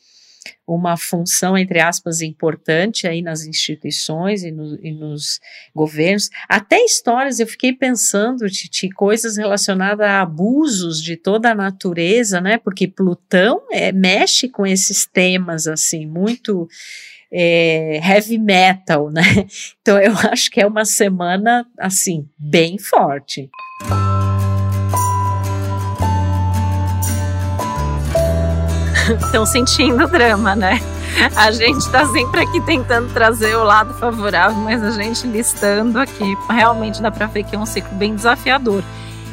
uma 0.66 0.96
função, 0.96 1.56
entre 1.56 1.80
aspas, 1.80 2.20
importante 2.20 3.06
aí 3.06 3.22
nas 3.22 3.46
instituições 3.46 4.42
e, 4.42 4.50
no, 4.50 4.78
e, 4.84 4.92
nos 4.92 5.40
governos. 5.74 6.28
Até 6.48 6.84
histórias, 6.84 7.40
eu 7.40 7.46
fiquei 7.46 7.72
pensando, 7.72 8.50
Titi, 8.50 8.90
coisas 8.90 9.38
relacionadas 9.38 10.06
a 10.06 10.20
abusos 10.20 11.02
de 11.02 11.16
toda 11.16 11.52
a 11.52 11.54
natureza, 11.54 12.40
né? 12.40 12.58
Porque 12.58 12.86
Plutão 12.86 13.62
é, 13.70 13.90
mexe 13.90 14.48
com 14.48 14.66
esses 14.66 15.06
temas, 15.06 15.66
assim, 15.66 16.04
muito 16.04 16.68
é, 17.32 18.00
heavy 18.02 18.38
metal, 18.38 19.10
né? 19.10 19.22
Então 19.80 19.98
eu 19.98 20.12
acho 20.32 20.50
que 20.50 20.60
é 20.60 20.66
uma 20.66 20.84
semana 20.84 21.64
assim 21.78 22.26
bem 22.36 22.76
forte. 22.78 23.48
Estão 29.24 29.46
sentindo 29.46 30.08
drama, 30.08 30.56
né? 30.56 30.80
A 31.34 31.50
gente 31.50 31.78
está 31.78 32.04
sempre 32.06 32.42
aqui 32.42 32.60
tentando 32.60 33.12
trazer 33.12 33.56
o 33.56 33.64
lado 33.64 33.94
favorável, 33.94 34.58
mas 34.58 34.82
a 34.82 34.90
gente 34.90 35.26
listando 35.26 35.98
aqui, 35.98 36.36
realmente 36.50 37.00
dá 37.00 37.10
para 37.10 37.26
ver 37.26 37.44
que 37.44 37.56
é 37.56 37.58
um 37.58 37.64
ciclo 37.64 37.96
bem 37.96 38.14
desafiador. 38.14 38.82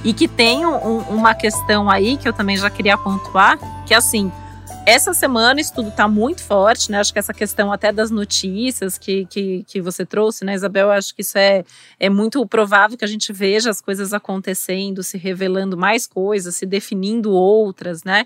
E 0.03 0.13
que 0.13 0.27
tem 0.27 0.65
um, 0.65 0.99
uma 1.09 1.33
questão 1.33 1.89
aí 1.89 2.17
que 2.17 2.27
eu 2.27 2.33
também 2.33 2.55
já 2.55 2.69
queria 2.69 2.97
pontuar, 2.97 3.57
que 3.85 3.93
assim, 3.93 4.31
essa 4.85 5.13
semana 5.13 5.61
isso 5.61 5.73
tudo 5.73 5.89
está 5.89 6.07
muito 6.07 6.43
forte, 6.43 6.91
né? 6.91 6.99
Acho 6.99 7.13
que 7.13 7.19
essa 7.19 7.33
questão 7.33 7.71
até 7.71 7.91
das 7.91 8.11
notícias 8.11 8.97
que, 8.97 9.25
que, 9.25 9.63
que 9.63 9.81
você 9.81 10.05
trouxe, 10.05 10.43
né, 10.43 10.53
Isabel? 10.53 10.91
Acho 10.91 11.15
que 11.15 11.21
isso 11.21 11.37
é, 11.37 11.63
é 11.99 12.09
muito 12.09 12.45
provável 12.45 12.97
que 12.97 13.05
a 13.05 13.07
gente 13.07 13.31
veja 13.31 13.69
as 13.69 13.79
coisas 13.79 14.13
acontecendo, 14.13 15.01
se 15.01 15.17
revelando 15.17 15.77
mais 15.77 16.05
coisas, 16.05 16.55
se 16.55 16.65
definindo 16.65 17.31
outras, 17.31 18.03
né? 18.03 18.25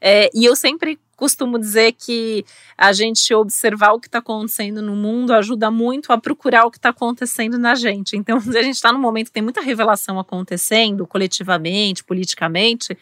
É, 0.00 0.30
e 0.34 0.46
eu 0.46 0.56
sempre 0.56 0.98
costumo 1.14 1.58
dizer 1.58 1.92
que 1.92 2.46
a 2.78 2.94
gente 2.94 3.34
observar 3.34 3.92
o 3.92 4.00
que 4.00 4.08
está 4.08 4.20
acontecendo 4.20 4.80
no 4.80 4.96
mundo 4.96 5.34
ajuda 5.34 5.70
muito 5.70 6.14
a 6.14 6.18
procurar 6.18 6.64
o 6.64 6.70
que 6.70 6.78
está 6.78 6.88
acontecendo 6.88 7.58
na 7.58 7.74
gente. 7.74 8.16
Então, 8.16 8.38
a 8.56 8.62
gente 8.62 8.76
está 8.76 8.90
num 8.90 8.98
momento 8.98 9.26
que 9.26 9.32
tem 9.32 9.42
muita 9.42 9.60
revelação 9.60 10.18
acontecendo, 10.18 11.06
coletivamente, 11.06 12.02
politicamente, 12.02 12.96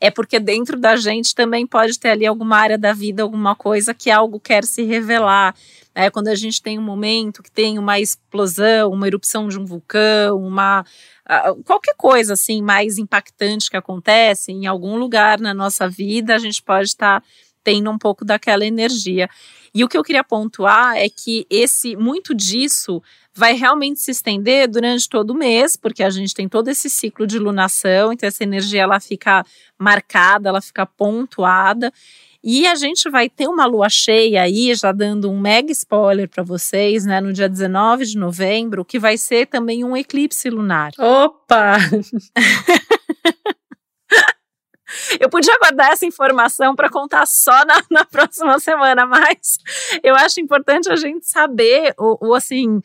é 0.00 0.10
porque 0.10 0.40
dentro 0.40 0.78
da 0.78 0.96
gente 0.96 1.34
também 1.34 1.66
pode 1.66 1.98
ter 1.98 2.10
ali 2.10 2.26
alguma 2.26 2.56
área 2.56 2.78
da 2.78 2.92
vida, 2.92 3.22
alguma 3.22 3.54
coisa 3.54 3.92
que 3.92 4.10
algo 4.10 4.40
quer 4.40 4.64
se 4.64 4.82
revelar. 4.82 5.54
É, 5.94 6.08
quando 6.08 6.28
a 6.28 6.34
gente 6.34 6.62
tem 6.62 6.78
um 6.78 6.82
momento 6.82 7.42
que 7.42 7.50
tem 7.50 7.78
uma 7.78 8.00
explosão, 8.00 8.90
uma 8.90 9.06
erupção 9.06 9.48
de 9.48 9.58
um 9.58 9.64
vulcão, 9.64 10.38
uma 10.38 10.84
qualquer 11.64 11.94
coisa 11.96 12.32
assim 12.32 12.60
mais 12.60 12.98
impactante 12.98 13.70
que 13.70 13.76
acontece 13.76 14.50
em 14.50 14.66
algum 14.66 14.96
lugar 14.96 15.38
na 15.38 15.54
nossa 15.54 15.88
vida, 15.88 16.34
a 16.34 16.38
gente 16.38 16.60
pode 16.60 16.88
estar 16.88 17.20
tá 17.20 17.26
tendo 17.62 17.90
um 17.90 17.98
pouco 17.98 18.24
daquela 18.24 18.64
energia. 18.64 19.28
E 19.74 19.84
o 19.84 19.88
que 19.88 19.96
eu 19.96 20.02
queria 20.02 20.24
pontuar 20.24 20.96
é 20.96 21.08
que 21.08 21.46
esse 21.48 21.96
muito 21.96 22.34
disso 22.34 23.02
vai 23.34 23.54
realmente 23.54 24.00
se 24.00 24.10
estender 24.10 24.68
durante 24.68 25.08
todo 25.08 25.30
o 25.30 25.34
mês, 25.34 25.76
porque 25.76 26.02
a 26.02 26.10
gente 26.10 26.34
tem 26.34 26.48
todo 26.48 26.68
esse 26.68 26.90
ciclo 26.90 27.26
de 27.26 27.38
lunação, 27.38 28.12
então 28.12 28.26
essa 28.26 28.42
energia 28.42 28.82
ela 28.82 28.98
fica 28.98 29.44
marcada, 29.78 30.48
ela 30.48 30.60
fica 30.60 30.84
pontuada. 30.84 31.92
E 32.42 32.66
a 32.66 32.74
gente 32.74 33.08
vai 33.10 33.28
ter 33.28 33.48
uma 33.48 33.66
lua 33.66 33.88
cheia 33.90 34.42
aí, 34.42 34.74
já 34.74 34.92
dando 34.92 35.30
um 35.30 35.38
mega 35.38 35.70
spoiler 35.72 36.28
para 36.28 36.42
vocês, 36.42 37.04
né, 37.04 37.20
no 37.20 37.32
dia 37.32 37.48
19 37.48 38.06
de 38.06 38.16
novembro, 38.16 38.84
que 38.84 38.98
vai 38.98 39.18
ser 39.18 39.46
também 39.46 39.84
um 39.84 39.94
eclipse 39.96 40.48
lunar. 40.48 40.90
Opa! 40.98 41.76
Eu 45.18 45.28
podia 45.28 45.56
guardar 45.58 45.92
essa 45.92 46.06
informação 46.06 46.74
para 46.74 46.90
contar 46.90 47.26
só 47.26 47.64
na, 47.64 47.82
na, 47.90 48.04
próxima 48.04 48.58
semana, 48.58 49.06
mas 49.06 49.58
eu 50.02 50.14
acho 50.14 50.40
importante 50.40 50.90
a 50.90 50.96
gente 50.96 51.26
saber 51.26 51.94
o, 51.98 52.34
assim 52.34 52.80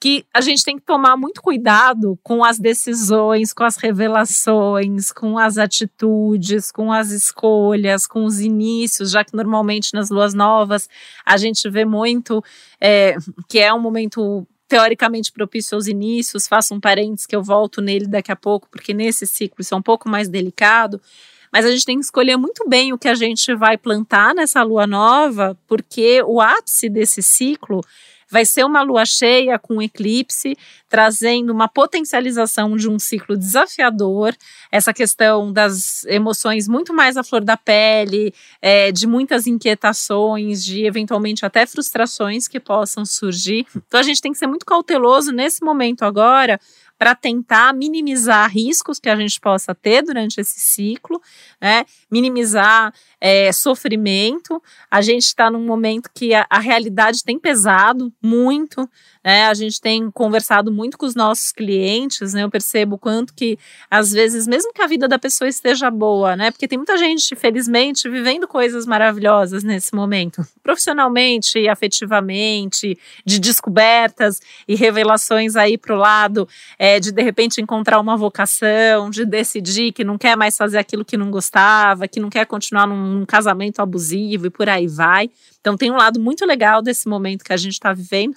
que 0.00 0.24
a 0.32 0.40
gente 0.40 0.64
tem 0.64 0.78
que 0.78 0.84
tomar 0.84 1.14
muito 1.14 1.42
cuidado 1.42 2.18
com 2.22 2.42
as 2.42 2.58
decisões, 2.58 3.52
com 3.52 3.64
as 3.64 3.76
revelações, 3.76 5.12
com 5.12 5.38
as 5.38 5.58
atitudes, 5.58 6.72
com 6.72 6.90
as 6.90 7.10
escolhas, 7.10 8.06
com 8.06 8.24
os 8.24 8.40
inícios, 8.40 9.10
já 9.10 9.22
que 9.22 9.36
normalmente 9.36 9.92
nas 9.92 10.08
luas 10.08 10.32
novas 10.32 10.88
a 11.24 11.36
gente 11.36 11.68
vê 11.68 11.84
muito 11.84 12.42
é, 12.80 13.14
que 13.46 13.58
é 13.58 13.74
um 13.74 13.80
momento 13.80 14.46
teoricamente 14.70 15.32
propício 15.32 15.74
aos 15.74 15.88
inícios. 15.88 16.46
Faço 16.46 16.72
um 16.72 16.80
parênteses 16.80 17.26
que 17.26 17.34
eu 17.34 17.42
volto 17.42 17.82
nele 17.82 18.06
daqui 18.06 18.30
a 18.30 18.36
pouco, 18.36 18.68
porque 18.70 18.94
nesse 18.94 19.26
ciclo 19.26 19.60
isso 19.60 19.74
é 19.74 19.76
um 19.76 19.82
pouco 19.82 20.08
mais 20.08 20.28
delicado. 20.28 21.00
Mas 21.52 21.66
a 21.66 21.70
gente 21.70 21.84
tem 21.84 21.98
que 21.98 22.04
escolher 22.04 22.36
muito 22.36 22.68
bem 22.68 22.92
o 22.92 22.98
que 22.98 23.08
a 23.08 23.14
gente 23.14 23.54
vai 23.54 23.76
plantar 23.76 24.34
nessa 24.34 24.62
lua 24.62 24.86
nova, 24.86 25.56
porque 25.66 26.22
o 26.22 26.40
ápice 26.40 26.88
desse 26.88 27.22
ciclo 27.22 27.82
vai 28.30 28.44
ser 28.44 28.64
uma 28.64 28.80
lua 28.82 29.04
cheia 29.04 29.58
com 29.58 29.82
eclipse, 29.82 30.56
trazendo 30.88 31.52
uma 31.52 31.66
potencialização 31.66 32.76
de 32.76 32.88
um 32.88 32.98
ciclo 32.98 33.36
desafiador, 33.36 34.34
essa 34.70 34.94
questão 34.94 35.52
das 35.52 36.04
emoções 36.04 36.68
muito 36.68 36.94
mais 36.94 37.16
à 37.16 37.24
flor 37.24 37.42
da 37.42 37.56
pele, 37.56 38.32
é, 38.62 38.92
de 38.92 39.06
muitas 39.06 39.48
inquietações, 39.48 40.64
de 40.64 40.86
eventualmente 40.86 41.44
até 41.44 41.66
frustrações 41.66 42.46
que 42.46 42.60
possam 42.60 43.04
surgir. 43.04 43.66
Então 43.74 43.98
a 43.98 44.04
gente 44.04 44.22
tem 44.22 44.30
que 44.30 44.38
ser 44.38 44.46
muito 44.46 44.64
cauteloso 44.64 45.32
nesse 45.32 45.64
momento 45.64 46.04
agora 46.04 46.60
para 47.00 47.14
tentar 47.14 47.72
minimizar 47.72 48.50
riscos 48.50 49.00
que 49.00 49.08
a 49.08 49.16
gente 49.16 49.40
possa 49.40 49.74
ter 49.74 50.02
durante 50.02 50.38
esse 50.38 50.60
ciclo, 50.60 51.18
né? 51.58 51.86
minimizar 52.10 52.92
é, 53.18 53.50
sofrimento. 53.52 54.62
A 54.90 55.00
gente 55.00 55.22
está 55.22 55.50
num 55.50 55.64
momento 55.64 56.10
que 56.14 56.34
a, 56.34 56.46
a, 56.50 56.58
realidade 56.58 57.24
tem 57.24 57.38
pesado 57.38 58.12
muito, 58.22 58.86
né? 59.22 59.46
A 59.46 59.54
gente 59.54 59.80
tem 59.80 60.10
conversado 60.10 60.72
muito 60.72 60.96
com 60.96 61.04
os 61.04 61.14
nossos 61.14 61.52
clientes, 61.52 62.32
né? 62.32 62.42
Eu 62.42 62.50
percebo 62.50 62.96
quanto 62.96 63.34
que, 63.34 63.58
às 63.90 64.10
vezes, 64.10 64.46
mesmo 64.46 64.72
que 64.72 64.80
a 64.80 64.86
vida 64.86 65.06
da 65.06 65.18
pessoa 65.18 65.48
esteja 65.48 65.90
boa, 65.90 66.34
né? 66.34 66.50
Porque 66.50 66.66
tem 66.66 66.78
muita 66.78 66.96
gente, 66.96 67.36
felizmente, 67.36 68.08
vivendo 68.08 68.48
coisas 68.48 68.86
maravilhosas 68.86 69.62
nesse 69.62 69.94
momento, 69.94 70.42
profissionalmente, 70.62 71.68
afetivamente, 71.68 72.98
de 73.24 73.38
descobertas 73.38 74.40
e 74.66 74.74
revelações 74.74 75.54
aí 75.56 75.76
para 75.76 75.94
o 75.94 75.98
lado 75.98 76.48
é, 76.78 76.89
de 76.98 77.12
de 77.12 77.22
repente 77.22 77.60
encontrar 77.60 78.00
uma 78.00 78.16
vocação, 78.16 79.10
de 79.10 79.24
decidir 79.24 79.92
que 79.92 80.02
não 80.02 80.16
quer 80.16 80.36
mais 80.36 80.56
fazer 80.56 80.78
aquilo 80.78 81.04
que 81.04 81.16
não 81.16 81.30
gostava, 81.30 82.08
que 82.08 82.18
não 82.18 82.30
quer 82.30 82.46
continuar 82.46 82.86
num, 82.86 83.18
num 83.18 83.26
casamento 83.26 83.80
abusivo 83.80 84.46
e 84.46 84.50
por 84.50 84.68
aí 84.68 84.88
vai. 84.88 85.30
Então 85.60 85.76
tem 85.76 85.90
um 85.90 85.96
lado 85.96 86.18
muito 86.18 86.44
legal 86.46 86.82
desse 86.82 87.08
momento 87.08 87.44
que 87.44 87.52
a 87.52 87.56
gente 87.56 87.74
está 87.74 87.92
vivendo 87.92 88.34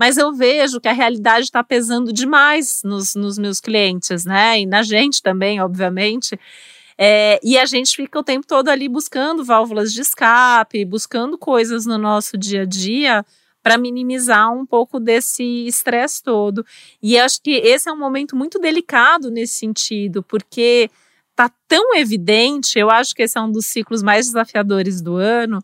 mas 0.00 0.16
eu 0.16 0.32
vejo 0.32 0.80
que 0.80 0.88
a 0.88 0.94
realidade 0.94 1.44
está 1.44 1.62
pesando 1.62 2.10
demais 2.10 2.80
nos, 2.82 3.14
nos, 3.14 3.36
meus 3.36 3.60
clientes, 3.60 4.24
né? 4.24 4.58
E 4.58 4.64
na 4.64 4.82
gente 4.82 5.22
também, 5.22 5.60
obviamente. 5.60 6.40
É, 6.96 7.38
e 7.42 7.58
a 7.58 7.66
gente 7.66 7.94
fica 7.94 8.18
o 8.18 8.24
tempo 8.24 8.46
todo 8.46 8.70
ali 8.70 8.88
buscando 8.88 9.44
válvulas 9.44 9.92
de 9.92 10.00
escape, 10.00 10.86
buscando 10.86 11.36
coisas 11.36 11.84
no 11.84 11.98
nosso 11.98 12.38
dia 12.38 12.62
a 12.62 12.64
dia 12.64 13.26
para 13.62 13.78
minimizar 13.78 14.52
um 14.52 14.64
pouco 14.64 14.98
desse 14.98 15.42
estresse 15.66 16.22
todo. 16.22 16.64
E 17.02 17.18
acho 17.18 17.40
que 17.42 17.52
esse 17.52 17.88
é 17.88 17.92
um 17.92 17.98
momento 17.98 18.36
muito 18.36 18.58
delicado 18.58 19.30
nesse 19.30 19.54
sentido, 19.54 20.22
porque 20.22 20.90
tá 21.34 21.50
tão 21.66 21.96
evidente, 21.96 22.78
eu 22.78 22.90
acho 22.90 23.14
que 23.14 23.22
esse 23.22 23.38
é 23.38 23.40
um 23.40 23.50
dos 23.50 23.66
ciclos 23.66 24.02
mais 24.02 24.26
desafiadores 24.26 25.00
do 25.00 25.16
ano. 25.16 25.58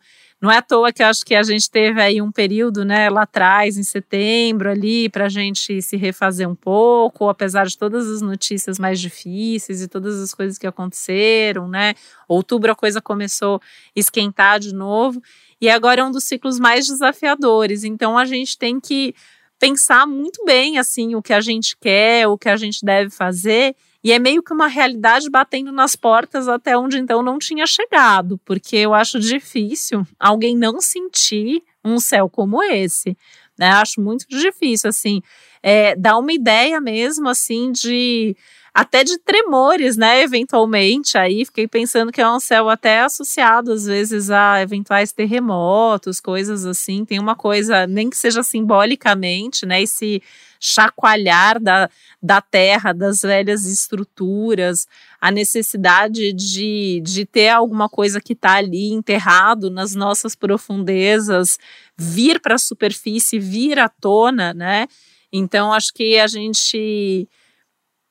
Não 0.46 0.52
é 0.52 0.58
à 0.58 0.62
toa 0.62 0.92
que 0.92 1.02
acho 1.02 1.24
que 1.24 1.34
a 1.34 1.42
gente 1.42 1.68
teve 1.68 2.00
aí 2.00 2.22
um 2.22 2.30
período, 2.30 2.84
né, 2.84 3.10
lá 3.10 3.22
atrás, 3.22 3.76
em 3.76 3.82
setembro, 3.82 4.70
ali, 4.70 5.08
para 5.08 5.24
a 5.24 5.28
gente 5.28 5.82
se 5.82 5.96
refazer 5.96 6.48
um 6.48 6.54
pouco, 6.54 7.28
apesar 7.28 7.66
de 7.66 7.76
todas 7.76 8.08
as 8.08 8.20
notícias 8.22 8.78
mais 8.78 9.00
difíceis 9.00 9.82
e 9.82 9.88
todas 9.88 10.22
as 10.22 10.32
coisas 10.32 10.56
que 10.56 10.64
aconteceram, 10.64 11.66
né? 11.66 11.94
Outubro 12.28 12.70
a 12.70 12.76
coisa 12.76 13.02
começou 13.02 13.56
a 13.56 13.60
esquentar 13.96 14.60
de 14.60 14.72
novo. 14.72 15.20
E 15.60 15.68
agora 15.68 16.02
é 16.02 16.04
um 16.04 16.12
dos 16.12 16.22
ciclos 16.22 16.60
mais 16.60 16.86
desafiadores. 16.86 17.82
Então 17.82 18.16
a 18.16 18.24
gente 18.24 18.56
tem 18.56 18.78
que 18.78 19.16
pensar 19.58 20.06
muito 20.06 20.44
bem 20.44 20.78
assim 20.78 21.16
o 21.16 21.22
que 21.22 21.32
a 21.32 21.40
gente 21.40 21.76
quer, 21.76 22.28
o 22.28 22.38
que 22.38 22.48
a 22.48 22.56
gente 22.56 22.84
deve 22.84 23.10
fazer. 23.10 23.74
E 24.06 24.12
é 24.12 24.20
meio 24.20 24.40
que 24.40 24.52
uma 24.52 24.68
realidade 24.68 25.28
batendo 25.28 25.72
nas 25.72 25.96
portas 25.96 26.46
até 26.46 26.78
onde 26.78 26.96
então 26.96 27.24
não 27.24 27.40
tinha 27.40 27.66
chegado, 27.66 28.38
porque 28.44 28.76
eu 28.76 28.94
acho 28.94 29.18
difícil 29.18 30.06
alguém 30.16 30.56
não 30.56 30.80
sentir 30.80 31.60
um 31.84 31.98
céu 31.98 32.30
como 32.30 32.62
esse. 32.62 33.18
Né? 33.58 33.68
Acho 33.68 34.00
muito 34.00 34.24
difícil, 34.28 34.90
assim, 34.90 35.20
é, 35.60 35.96
dar 35.96 36.18
uma 36.18 36.32
ideia 36.32 36.80
mesmo, 36.80 37.28
assim, 37.28 37.72
de 37.72 38.36
até 38.76 39.02
de 39.02 39.16
tremores, 39.16 39.96
né? 39.96 40.22
Eventualmente, 40.22 41.16
aí 41.16 41.46
fiquei 41.46 41.66
pensando 41.66 42.12
que 42.12 42.20
é 42.20 42.30
um 42.30 42.38
céu 42.38 42.68
até 42.68 43.00
associado 43.00 43.72
às 43.72 43.86
vezes 43.86 44.30
a 44.30 44.60
eventuais 44.60 45.12
terremotos, 45.12 46.20
coisas 46.20 46.66
assim. 46.66 47.02
Tem 47.02 47.18
uma 47.18 47.34
coisa, 47.34 47.86
nem 47.86 48.10
que 48.10 48.18
seja 48.18 48.42
simbolicamente, 48.42 49.64
né? 49.64 49.80
Esse 49.80 50.22
chacoalhar 50.60 51.58
da, 51.58 51.88
da 52.22 52.42
terra, 52.42 52.92
das 52.92 53.22
velhas 53.22 53.64
estruturas, 53.64 54.86
a 55.18 55.30
necessidade 55.30 56.34
de, 56.34 57.00
de 57.02 57.24
ter 57.24 57.48
alguma 57.48 57.88
coisa 57.88 58.20
que 58.20 58.34
está 58.34 58.56
ali 58.56 58.92
enterrado 58.92 59.70
nas 59.70 59.94
nossas 59.94 60.34
profundezas, 60.34 61.58
vir 61.96 62.40
para 62.40 62.56
a 62.56 62.58
superfície, 62.58 63.38
vir 63.38 63.78
à 63.78 63.88
tona, 63.88 64.52
né? 64.52 64.86
Então, 65.32 65.72
acho 65.72 65.94
que 65.94 66.18
a 66.18 66.26
gente 66.26 67.26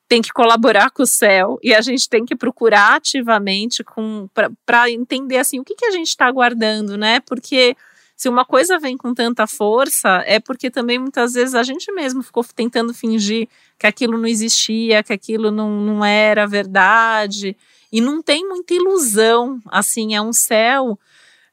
tem 0.08 0.22
que 0.22 0.32
colaborar 0.32 0.92
com 0.92 1.04
o 1.04 1.08
céu 1.08 1.60
e 1.64 1.74
a 1.74 1.82
gente 1.82 2.08
tem 2.08 2.26
que 2.26 2.36
procurar 2.36 2.96
ativamente 2.96 3.84
para 4.66 4.90
entender 4.90 5.38
assim 5.38 5.60
o 5.60 5.64
que, 5.64 5.76
que 5.76 5.86
a 5.86 5.92
gente 5.92 6.10
está 6.10 6.28
aguardando, 6.28 6.98
né? 6.98 7.20
Porque 7.22 7.76
se 8.16 8.30
uma 8.30 8.46
coisa 8.46 8.80
vem 8.80 8.96
com 8.96 9.14
tanta 9.14 9.46
força, 9.46 10.24
é 10.26 10.40
porque 10.40 10.70
também 10.70 10.98
muitas 10.98 11.34
vezes 11.34 11.54
a 11.54 11.64
gente 11.64 11.92
mesmo 11.92 12.24
ficou 12.24 12.46
tentando 12.56 12.94
fingir 12.94 13.50
que 13.78 13.86
aquilo 13.88 14.18
não 14.18 14.28
existia, 14.28 15.04
que 15.04 15.12
aquilo 15.12 15.52
não, 15.52 15.70
não 15.82 16.06
era 16.06 16.48
verdade. 16.48 17.58
E 17.92 18.00
não 18.00 18.22
tem 18.22 18.48
muita 18.48 18.74
ilusão, 18.74 19.60
assim, 19.68 20.16
é 20.16 20.22
um 20.22 20.32
céu. 20.32 20.98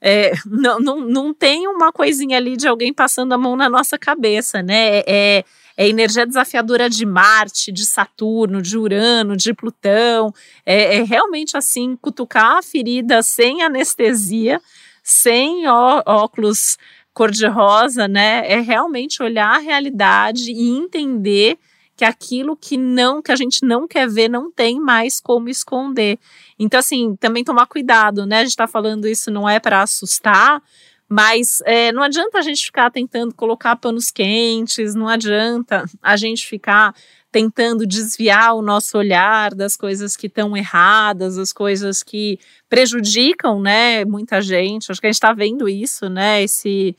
É, 0.04 0.32
não, 0.44 0.80
não, 0.80 1.00
não 1.00 1.32
tem 1.32 1.68
uma 1.68 1.92
coisinha 1.92 2.36
ali 2.36 2.56
de 2.56 2.66
alguém 2.66 2.92
passando 2.92 3.32
a 3.32 3.38
mão 3.38 3.54
na 3.54 3.68
nossa 3.68 3.96
cabeça, 3.96 4.60
né? 4.60 4.98
É, 5.06 5.44
é 5.76 5.88
energia 5.88 6.26
desafiadora 6.26 6.90
de 6.90 7.06
Marte, 7.06 7.70
de 7.70 7.86
Saturno, 7.86 8.60
de 8.60 8.76
Urano, 8.76 9.36
de 9.36 9.54
Plutão. 9.54 10.34
É, 10.66 10.96
é 10.96 11.02
realmente 11.04 11.56
assim, 11.56 11.96
cutucar 11.96 12.58
a 12.58 12.62
ferida 12.62 13.22
sem 13.22 13.62
anestesia, 13.62 14.60
sem 15.04 15.68
ó, 15.68 16.02
óculos 16.04 16.76
cor-de-rosa, 17.14 18.08
né? 18.08 18.42
É 18.50 18.60
realmente 18.60 19.22
olhar 19.22 19.54
a 19.54 19.58
realidade 19.58 20.50
e 20.50 20.68
entender 20.68 21.58
que 21.96 22.04
aquilo 22.04 22.56
que 22.56 22.76
não, 22.76 23.22
que 23.22 23.30
a 23.30 23.36
gente 23.36 23.64
não 23.64 23.86
quer 23.86 24.08
ver, 24.08 24.28
não 24.28 24.50
tem 24.50 24.80
mais 24.80 25.20
como 25.20 25.48
esconder. 25.48 26.18
Então, 26.64 26.78
assim, 26.78 27.16
também 27.16 27.42
tomar 27.42 27.66
cuidado, 27.66 28.24
né? 28.24 28.38
A 28.38 28.42
gente 28.42 28.50
está 28.50 28.68
falando 28.68 29.08
isso 29.08 29.30
não 29.30 29.48
é 29.48 29.58
para 29.58 29.82
assustar, 29.82 30.62
mas 31.08 31.60
é, 31.66 31.90
não 31.90 32.02
adianta 32.02 32.38
a 32.38 32.42
gente 32.42 32.64
ficar 32.64 32.90
tentando 32.90 33.34
colocar 33.34 33.76
panos 33.76 34.10
quentes, 34.10 34.94
não 34.94 35.08
adianta 35.08 35.84
a 36.00 36.16
gente 36.16 36.46
ficar 36.46 36.94
tentando 37.32 37.86
desviar 37.86 38.54
o 38.54 38.62
nosso 38.62 38.96
olhar 38.96 39.54
das 39.54 39.76
coisas 39.76 40.16
que 40.16 40.26
estão 40.26 40.56
erradas, 40.56 41.36
as 41.36 41.52
coisas 41.52 42.02
que 42.02 42.38
prejudicam, 42.68 43.60
né, 43.60 44.04
muita 44.04 44.40
gente. 44.40 44.92
Acho 44.92 45.00
que 45.00 45.06
a 45.06 45.10
gente 45.10 45.16
está 45.16 45.32
vendo 45.32 45.68
isso, 45.68 46.08
né? 46.08 46.42
Esse 46.42 46.94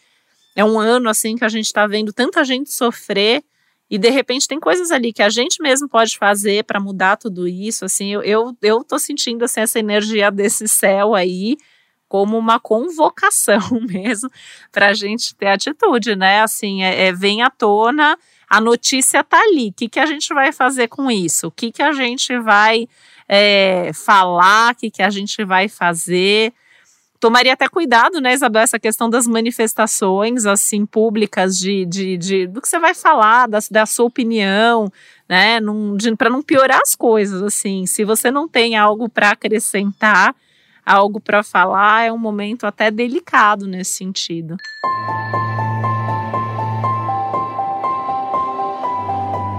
é 0.55 0.65
um 0.65 0.79
ano 0.79 1.07
assim 1.07 1.35
que 1.35 1.45
a 1.45 1.49
gente 1.49 1.67
está 1.67 1.87
vendo 1.87 2.11
tanta 2.11 2.43
gente 2.43 2.71
sofrer 2.73 3.43
e 3.89 3.97
de 3.97 4.09
repente 4.09 4.47
tem 4.47 4.59
coisas 4.59 4.91
ali 4.91 5.13
que 5.13 5.21
a 5.21 5.29
gente 5.29 5.61
mesmo 5.61 5.87
pode 5.87 6.17
fazer 6.17 6.63
para 6.63 6.79
mudar 6.79 7.17
tudo 7.17 7.47
isso. 7.47 7.85
Assim, 7.85 8.13
eu, 8.13 8.23
eu, 8.23 8.57
eu 8.61 8.83
tô 8.83 8.97
sentindo 8.97 9.45
assim, 9.45 9.61
essa 9.61 9.79
energia 9.79 10.31
desse 10.31 10.67
céu 10.67 11.13
aí 11.13 11.57
como 12.07 12.37
uma 12.37 12.59
convocação 12.59 13.59
mesmo 13.89 14.29
para 14.71 14.89
a 14.89 14.93
gente 14.93 15.35
ter 15.35 15.47
atitude, 15.47 16.15
né? 16.15 16.41
Assim, 16.41 16.83
é, 16.83 17.07
é, 17.07 17.11
vem 17.11 17.41
à 17.41 17.49
tona, 17.49 18.17
a 18.47 18.61
notícia 18.61 19.23
tá 19.23 19.39
ali. 19.39 19.69
O 19.69 19.73
que, 19.73 19.89
que 19.89 19.99
a 19.99 20.05
gente 20.05 20.31
vai 20.33 20.51
fazer 20.51 20.87
com 20.87 21.09
isso? 21.09 21.47
O 21.47 21.51
que, 21.51 21.71
que 21.71 21.81
a 21.81 21.91
gente 21.91 22.37
vai 22.39 22.87
é, 23.27 23.91
falar? 23.93 24.73
O 24.73 24.75
que, 24.75 24.91
que 24.91 25.01
a 25.01 25.09
gente 25.09 25.43
vai 25.43 25.67
fazer? 25.67 26.53
Tomaria 27.23 27.53
até 27.53 27.69
cuidado, 27.69 28.19
né, 28.19 28.33
Isabel, 28.33 28.63
essa 28.63 28.77
questão 28.77 29.09
das 29.09 29.25
manifestações, 29.25 30.45
assim, 30.45 30.85
públicas 30.85 31.57
de, 31.57 31.85
de, 31.85 32.17
de 32.17 32.47
do 32.47 32.61
que 32.61 32.67
você 32.67 32.77
vai 32.77 32.93
falar, 32.93 33.47
da, 33.47 33.59
da 33.71 33.85
sua 33.85 34.07
opinião, 34.07 34.91
né, 35.29 35.57
para 36.17 36.29
não 36.29 36.43
piorar 36.43 36.81
as 36.83 36.95
coisas, 36.95 37.41
assim. 37.41 37.85
Se 37.85 38.03
você 38.03 38.29
não 38.29 38.45
tem 38.45 38.75
algo 38.75 39.07
para 39.07 39.29
acrescentar, 39.29 40.35
algo 40.85 41.21
para 41.21 41.43
falar, 41.43 42.03
é 42.03 42.11
um 42.11 42.17
momento 42.17 42.65
até 42.65 42.91
delicado 42.91 43.67
nesse 43.67 43.91
sentido. 43.91 44.57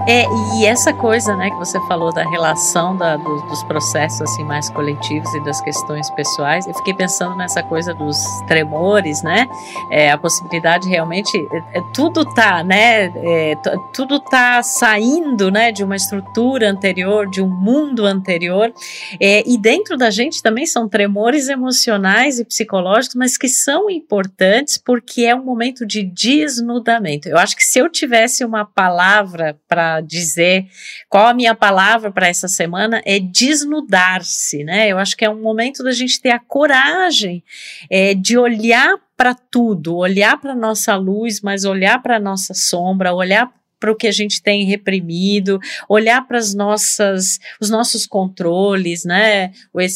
É, 0.07 0.23
e 0.55 0.65
essa 0.65 0.93
coisa, 0.93 1.35
né, 1.35 1.49
que 1.49 1.57
você 1.57 1.79
falou 1.87 2.13
da 2.13 2.27
relação 2.29 2.95
da, 2.95 3.17
do, 3.17 3.41
dos 3.47 3.63
processos 3.63 4.21
assim 4.21 4.43
mais 4.43 4.69
coletivos 4.69 5.33
e 5.33 5.43
das 5.43 5.59
questões 5.61 6.09
pessoais, 6.11 6.67
eu 6.67 6.75
fiquei 6.75 6.93
pensando 6.93 7.35
nessa 7.35 7.63
coisa 7.63 7.91
dos 7.91 8.17
tremores, 8.47 9.23
né? 9.23 9.47
É, 9.89 10.11
a 10.11 10.17
possibilidade 10.17 10.87
realmente, 10.87 11.35
é, 11.51 11.79
é 11.79 11.81
tudo 11.91 12.23
tá, 12.23 12.63
né? 12.63 13.05
É, 13.05 13.55
tudo 13.93 14.19
tá 14.19 14.61
saindo, 14.61 15.49
né, 15.49 15.71
de 15.71 15.83
uma 15.83 15.95
estrutura 15.95 16.69
anterior, 16.69 17.27
de 17.27 17.41
um 17.41 17.49
mundo 17.49 18.05
anterior, 18.05 18.71
é, 19.19 19.43
e 19.49 19.57
dentro 19.57 19.97
da 19.97 20.11
gente 20.11 20.41
também 20.43 20.67
são 20.67 20.87
tremores 20.87 21.49
emocionais 21.49 22.39
e 22.39 22.45
psicológicos, 22.45 23.15
mas 23.15 23.37
que 23.37 23.47
são 23.47 23.89
importantes 23.89 24.77
porque 24.77 25.23
é 25.23 25.35
um 25.35 25.43
momento 25.43 25.85
de 25.85 26.03
desnudamento. 26.03 27.27
Eu 27.27 27.37
acho 27.37 27.55
que 27.55 27.63
se 27.63 27.79
eu 27.79 27.89
tivesse 27.89 28.45
uma 28.45 28.65
palavra 28.65 29.57
para 29.67 29.94
dizer 30.01 30.67
qual 31.09 31.27
a 31.27 31.33
minha 31.33 31.55
palavra 31.55 32.11
para 32.11 32.27
essa 32.27 32.47
semana 32.47 33.01
é 33.05 33.19
desnudar-se, 33.19 34.63
né? 34.63 34.87
Eu 34.89 34.97
acho 34.97 35.15
que 35.15 35.25
é 35.25 35.29
um 35.29 35.41
momento 35.41 35.83
da 35.83 35.91
gente 35.91 36.21
ter 36.21 36.31
a 36.31 36.39
coragem 36.39 37.43
é, 37.89 38.13
de 38.13 38.37
olhar 38.37 38.97
para 39.17 39.33
tudo, 39.33 39.95
olhar 39.95 40.39
para 40.39 40.55
nossa 40.55 40.95
luz, 40.95 41.41
mas 41.41 41.63
olhar 41.63 42.01
para 42.01 42.19
nossa 42.19 42.53
sombra, 42.53 43.13
olhar 43.13 43.51
para 43.79 43.91
o 43.91 43.95
que 43.95 44.07
a 44.07 44.11
gente 44.11 44.41
tem 44.41 44.65
reprimido, 44.65 45.59
olhar 45.87 46.25
para 46.27 46.37
as 46.37 46.53
nossas, 46.53 47.39
os 47.59 47.69
nossos 47.69 48.05
controles, 48.05 49.05
né? 49.05 49.51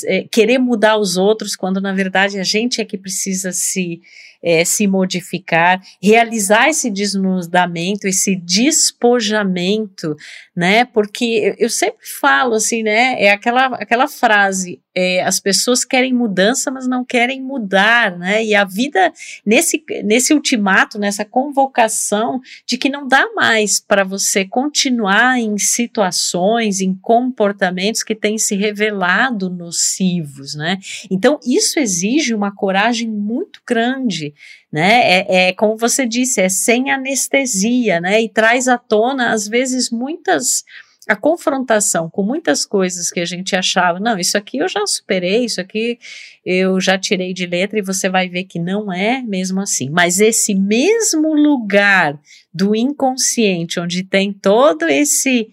É, 0.05 0.23
querer 0.31 0.59
mudar 0.59 0.97
os 0.97 1.17
outros 1.17 1.55
quando 1.55 1.81
na 1.81 1.93
verdade 1.93 2.39
a 2.39 2.43
gente 2.43 2.81
é 2.81 2.85
que 2.85 2.97
precisa 2.97 3.51
se 3.51 4.01
é, 4.43 4.63
se 4.63 4.87
modificar, 4.87 5.81
realizar 6.01 6.69
esse 6.69 6.89
desnudamento, 6.89 8.07
esse 8.07 8.35
despojamento, 8.35 10.15
né? 10.55 10.85
Porque 10.85 11.55
eu 11.57 11.69
sempre 11.69 12.05
falo 12.19 12.55
assim, 12.55 12.83
né? 12.83 13.21
É 13.21 13.31
aquela, 13.31 13.65
aquela 13.75 14.07
frase: 14.07 14.81
é, 14.95 15.23
as 15.23 15.39
pessoas 15.39 15.85
querem 15.85 16.13
mudança, 16.13 16.71
mas 16.71 16.87
não 16.87 17.05
querem 17.05 17.41
mudar, 17.41 18.17
né? 18.17 18.43
E 18.43 18.55
a 18.55 18.65
vida, 18.65 19.13
nesse, 19.45 19.83
nesse 20.03 20.33
ultimato, 20.33 20.97
nessa 20.97 21.23
convocação 21.23 22.41
de 22.65 22.77
que 22.77 22.89
não 22.89 23.07
dá 23.07 23.27
mais 23.33 23.79
para 23.79 24.03
você 24.03 24.45
continuar 24.45 25.39
em 25.39 25.57
situações, 25.57 26.81
em 26.81 26.95
comportamentos 26.95 28.03
que 28.03 28.15
têm 28.15 28.37
se 28.37 28.55
revelado 28.55 29.49
nocivos, 29.49 30.55
né? 30.55 30.79
Então, 31.09 31.39
isso 31.45 31.79
exige 31.79 32.33
uma 32.33 32.53
coragem 32.53 33.09
muito 33.09 33.61
grande 33.65 34.33
né? 34.71 35.01
É, 35.01 35.47
é, 35.47 35.53
como 35.53 35.75
você 35.75 36.05
disse, 36.05 36.41
é 36.41 36.47
sem 36.47 36.91
anestesia, 36.91 37.99
né? 37.99 38.21
E 38.21 38.29
traz 38.29 38.67
à 38.67 38.77
tona, 38.77 39.31
às 39.31 39.47
vezes, 39.47 39.89
muitas 39.89 40.63
a 41.09 41.15
confrontação 41.15 42.07
com 42.07 42.21
muitas 42.21 42.63
coisas 42.63 43.09
que 43.09 43.19
a 43.19 43.25
gente 43.25 43.55
achava, 43.55 43.99
não, 43.99 44.19
isso 44.19 44.37
aqui 44.37 44.59
eu 44.59 44.67
já 44.67 44.85
superei, 44.85 45.45
isso 45.45 45.59
aqui 45.59 45.97
eu 46.45 46.79
já 46.79 46.99
tirei 46.99 47.33
de 47.33 47.47
letra 47.47 47.79
e 47.79 47.81
você 47.81 48.07
vai 48.07 48.29
ver 48.29 48.43
que 48.43 48.59
não 48.59 48.93
é 48.93 49.19
mesmo 49.23 49.59
assim. 49.59 49.89
Mas 49.89 50.19
esse 50.19 50.53
mesmo 50.53 51.33
lugar 51.33 52.19
do 52.53 52.75
inconsciente, 52.75 53.79
onde 53.79 54.03
tem 54.03 54.31
todo 54.31 54.87
esse 54.87 55.49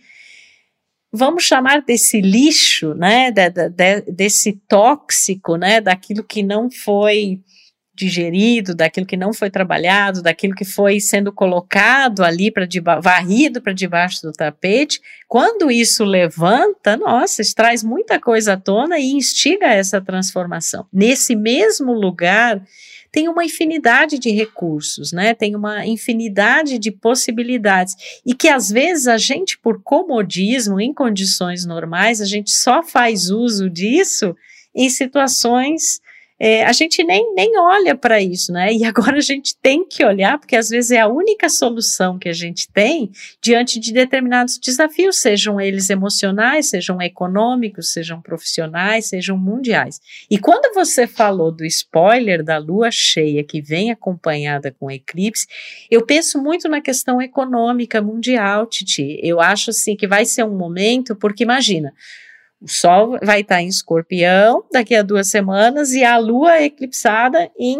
vamos 1.10 1.44
chamar 1.44 1.80
desse 1.80 2.20
lixo, 2.20 2.92
né, 2.94 3.30
de, 3.30 3.48
de, 3.48 4.00
desse 4.12 4.60
tóxico, 4.68 5.56
né, 5.56 5.80
daquilo 5.80 6.22
que 6.22 6.42
não 6.42 6.70
foi 6.70 7.40
digerido, 7.96 8.74
daquilo 8.74 9.06
que 9.06 9.16
não 9.16 9.32
foi 9.32 9.50
trabalhado, 9.50 10.22
daquilo 10.22 10.54
que 10.54 10.64
foi 10.64 11.00
sendo 11.00 11.32
colocado 11.32 12.22
ali 12.22 12.50
para 12.50 12.68
varrido 13.00 13.60
para 13.60 13.72
debaixo 13.72 14.22
do 14.22 14.32
tapete, 14.32 15.00
quando 15.26 15.70
isso 15.70 16.04
levanta, 16.04 16.96
nossa, 16.96 17.42
isso 17.42 17.54
traz 17.54 17.82
muita 17.82 18.20
coisa 18.20 18.52
à 18.52 18.56
tona 18.56 18.98
e 18.98 19.12
instiga 19.12 19.66
essa 19.66 20.00
transformação. 20.00 20.86
Nesse 20.92 21.34
mesmo 21.34 21.92
lugar 21.92 22.62
tem 23.10 23.28
uma 23.28 23.44
infinidade 23.44 24.18
de 24.18 24.30
recursos, 24.30 25.10
né? 25.10 25.32
Tem 25.32 25.56
uma 25.56 25.86
infinidade 25.86 26.78
de 26.78 26.90
possibilidades 26.90 27.94
e 28.26 28.34
que 28.34 28.46
às 28.46 28.68
vezes 28.68 29.06
a 29.06 29.16
gente 29.16 29.58
por 29.58 29.82
comodismo 29.82 30.78
em 30.78 30.92
condições 30.92 31.64
normais, 31.64 32.20
a 32.20 32.26
gente 32.26 32.50
só 32.50 32.82
faz 32.82 33.30
uso 33.30 33.70
disso 33.70 34.36
em 34.74 34.90
situações 34.90 35.98
é, 36.38 36.64
a 36.64 36.72
gente 36.72 37.02
nem, 37.02 37.34
nem 37.34 37.58
olha 37.58 37.94
para 37.94 38.20
isso, 38.20 38.52
né? 38.52 38.72
E 38.72 38.84
agora 38.86 39.16
a 39.16 39.22
gente 39.22 39.56
tem 39.62 39.86
que 39.86 40.04
olhar, 40.04 40.38
porque 40.38 40.56
às 40.56 40.68
vezes 40.68 40.90
é 40.90 41.00
a 41.00 41.08
única 41.08 41.48
solução 41.48 42.18
que 42.18 42.28
a 42.28 42.32
gente 42.32 42.68
tem 42.72 43.10
diante 43.42 43.80
de 43.80 43.92
determinados 43.92 44.58
desafios, 44.58 45.16
sejam 45.16 45.60
eles 45.60 45.88
emocionais, 45.88 46.68
sejam 46.68 47.00
econômicos, 47.00 47.92
sejam 47.92 48.20
profissionais, 48.20 49.06
sejam 49.06 49.38
mundiais. 49.38 50.00
E 50.30 50.38
quando 50.38 50.74
você 50.74 51.06
falou 51.06 51.50
do 51.50 51.64
spoiler 51.64 52.44
da 52.44 52.58
lua 52.58 52.90
cheia 52.90 53.42
que 53.42 53.62
vem 53.62 53.90
acompanhada 53.90 54.74
com 54.78 54.90
eclipse, 54.90 55.46
eu 55.90 56.04
penso 56.04 56.42
muito 56.42 56.68
na 56.68 56.80
questão 56.80 57.20
econômica 57.22 58.02
mundial, 58.02 58.66
Titi. 58.66 59.18
Eu 59.22 59.40
acho 59.40 59.70
assim 59.70 59.96
que 59.96 60.06
vai 60.06 60.24
ser 60.24 60.44
um 60.44 60.56
momento, 60.56 61.16
porque 61.16 61.44
imagina, 61.44 61.92
o 62.60 62.68
Sol 62.68 63.18
vai 63.22 63.40
estar 63.40 63.62
em 63.62 63.68
escorpião 63.68 64.64
daqui 64.72 64.94
a 64.94 65.02
duas 65.02 65.28
semanas 65.28 65.92
e 65.92 66.04
a 66.04 66.16
Lua 66.16 66.62
eclipsada 66.62 67.50
em 67.58 67.78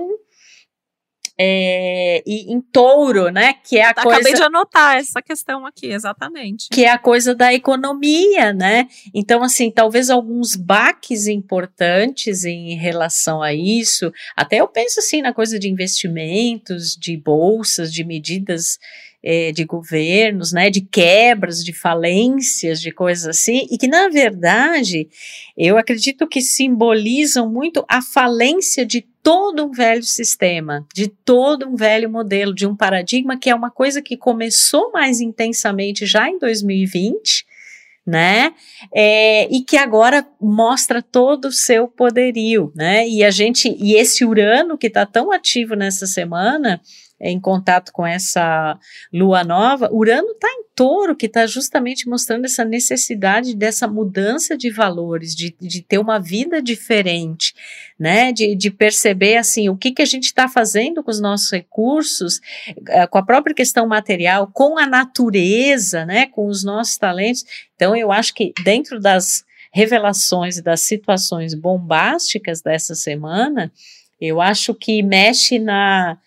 é, 1.38 2.22
e 2.26 2.50
em 2.52 2.60
touro, 2.60 3.30
né? 3.30 3.54
Que 3.62 3.76
é 3.76 3.84
a 3.84 3.90
Acabei 3.90 4.22
coisa. 4.22 4.36
de 4.38 4.42
anotar 4.42 4.96
essa 4.96 5.20
questão 5.20 5.66
aqui, 5.66 5.88
exatamente. 5.88 6.68
Que 6.70 6.84
é 6.84 6.90
a 6.90 6.98
coisa 6.98 7.34
da 7.34 7.52
economia, 7.52 8.52
né? 8.54 8.88
Então, 9.14 9.42
assim, 9.42 9.70
talvez 9.70 10.08
alguns 10.08 10.56
baques 10.56 11.26
importantes 11.26 12.44
em 12.44 12.74
relação 12.76 13.42
a 13.42 13.52
isso. 13.52 14.10
Até 14.34 14.60
eu 14.60 14.68
penso 14.68 15.00
assim 15.00 15.20
na 15.20 15.34
coisa 15.34 15.58
de 15.58 15.68
investimentos, 15.68 16.96
de 16.96 17.16
bolsas, 17.18 17.92
de 17.92 18.02
medidas 18.02 18.78
é, 19.28 19.50
de 19.50 19.64
governos, 19.64 20.52
né, 20.52 20.70
de 20.70 20.80
quebras, 20.80 21.64
de 21.64 21.72
falências, 21.72 22.80
de 22.80 22.92
coisas 22.92 23.26
assim, 23.26 23.66
e 23.68 23.76
que, 23.76 23.88
na 23.88 24.08
verdade, 24.08 25.08
eu 25.58 25.76
acredito 25.76 26.28
que 26.28 26.40
simbolizam 26.40 27.50
muito 27.50 27.84
a 27.88 28.00
falência 28.00 28.86
de 28.86 29.04
todo 29.24 29.66
um 29.66 29.72
velho 29.72 30.04
sistema, 30.04 30.86
de 30.94 31.08
todo 31.08 31.68
um 31.68 31.74
velho 31.74 32.08
modelo, 32.08 32.54
de 32.54 32.68
um 32.68 32.76
paradigma 32.76 33.36
que 33.36 33.50
é 33.50 33.54
uma 33.54 33.68
coisa 33.68 34.00
que 34.00 34.16
começou 34.16 34.92
mais 34.92 35.20
intensamente 35.20 36.06
já 36.06 36.28
em 36.28 36.38
2020, 36.38 37.44
né? 38.06 38.54
É, 38.94 39.52
e 39.52 39.60
que 39.62 39.76
agora 39.76 40.24
mostra 40.40 41.02
todo 41.02 41.46
o 41.46 41.52
seu 41.52 41.88
poderio, 41.88 42.72
né? 42.76 43.08
E 43.08 43.24
a 43.24 43.32
gente, 43.32 43.76
e 43.76 43.96
esse 43.96 44.24
Urano 44.24 44.78
que 44.78 44.86
está 44.86 45.04
tão 45.04 45.32
ativo 45.32 45.74
nessa 45.74 46.06
semana, 46.06 46.80
em 47.20 47.40
contato 47.40 47.92
com 47.92 48.06
essa 48.06 48.78
lua 49.12 49.42
nova, 49.42 49.88
Urano 49.90 50.32
está 50.32 50.48
em 50.48 50.64
touro, 50.74 51.16
que 51.16 51.24
está 51.26 51.46
justamente 51.46 52.06
mostrando 52.06 52.44
essa 52.44 52.64
necessidade 52.64 53.56
dessa 53.56 53.88
mudança 53.88 54.56
de 54.56 54.70
valores, 54.70 55.34
de, 55.34 55.56
de 55.58 55.80
ter 55.80 55.98
uma 55.98 56.18
vida 56.18 56.60
diferente, 56.60 57.54
né? 57.98 58.32
De, 58.32 58.54
de 58.54 58.70
perceber 58.70 59.38
assim 59.38 59.70
o 59.70 59.76
que, 59.76 59.92
que 59.92 60.02
a 60.02 60.06
gente 60.06 60.24
está 60.24 60.46
fazendo 60.46 61.02
com 61.02 61.10
os 61.10 61.20
nossos 61.20 61.50
recursos, 61.50 62.36
uh, 62.68 63.08
com 63.10 63.18
a 63.18 63.24
própria 63.24 63.54
questão 63.54 63.86
material, 63.86 64.50
com 64.52 64.78
a 64.78 64.86
natureza, 64.86 66.04
né? 66.04 66.26
Com 66.26 66.46
os 66.46 66.62
nossos 66.62 66.98
talentos. 66.98 67.44
Então, 67.74 67.96
eu 67.96 68.12
acho 68.12 68.34
que 68.34 68.52
dentro 68.62 69.00
das 69.00 69.42
revelações 69.72 70.58
e 70.58 70.62
das 70.62 70.82
situações 70.82 71.54
bombásticas 71.54 72.60
dessa 72.60 72.94
semana, 72.94 73.72
eu 74.20 74.40
acho 74.40 74.74
que 74.74 75.02
mexe 75.02 75.58
na 75.58 76.18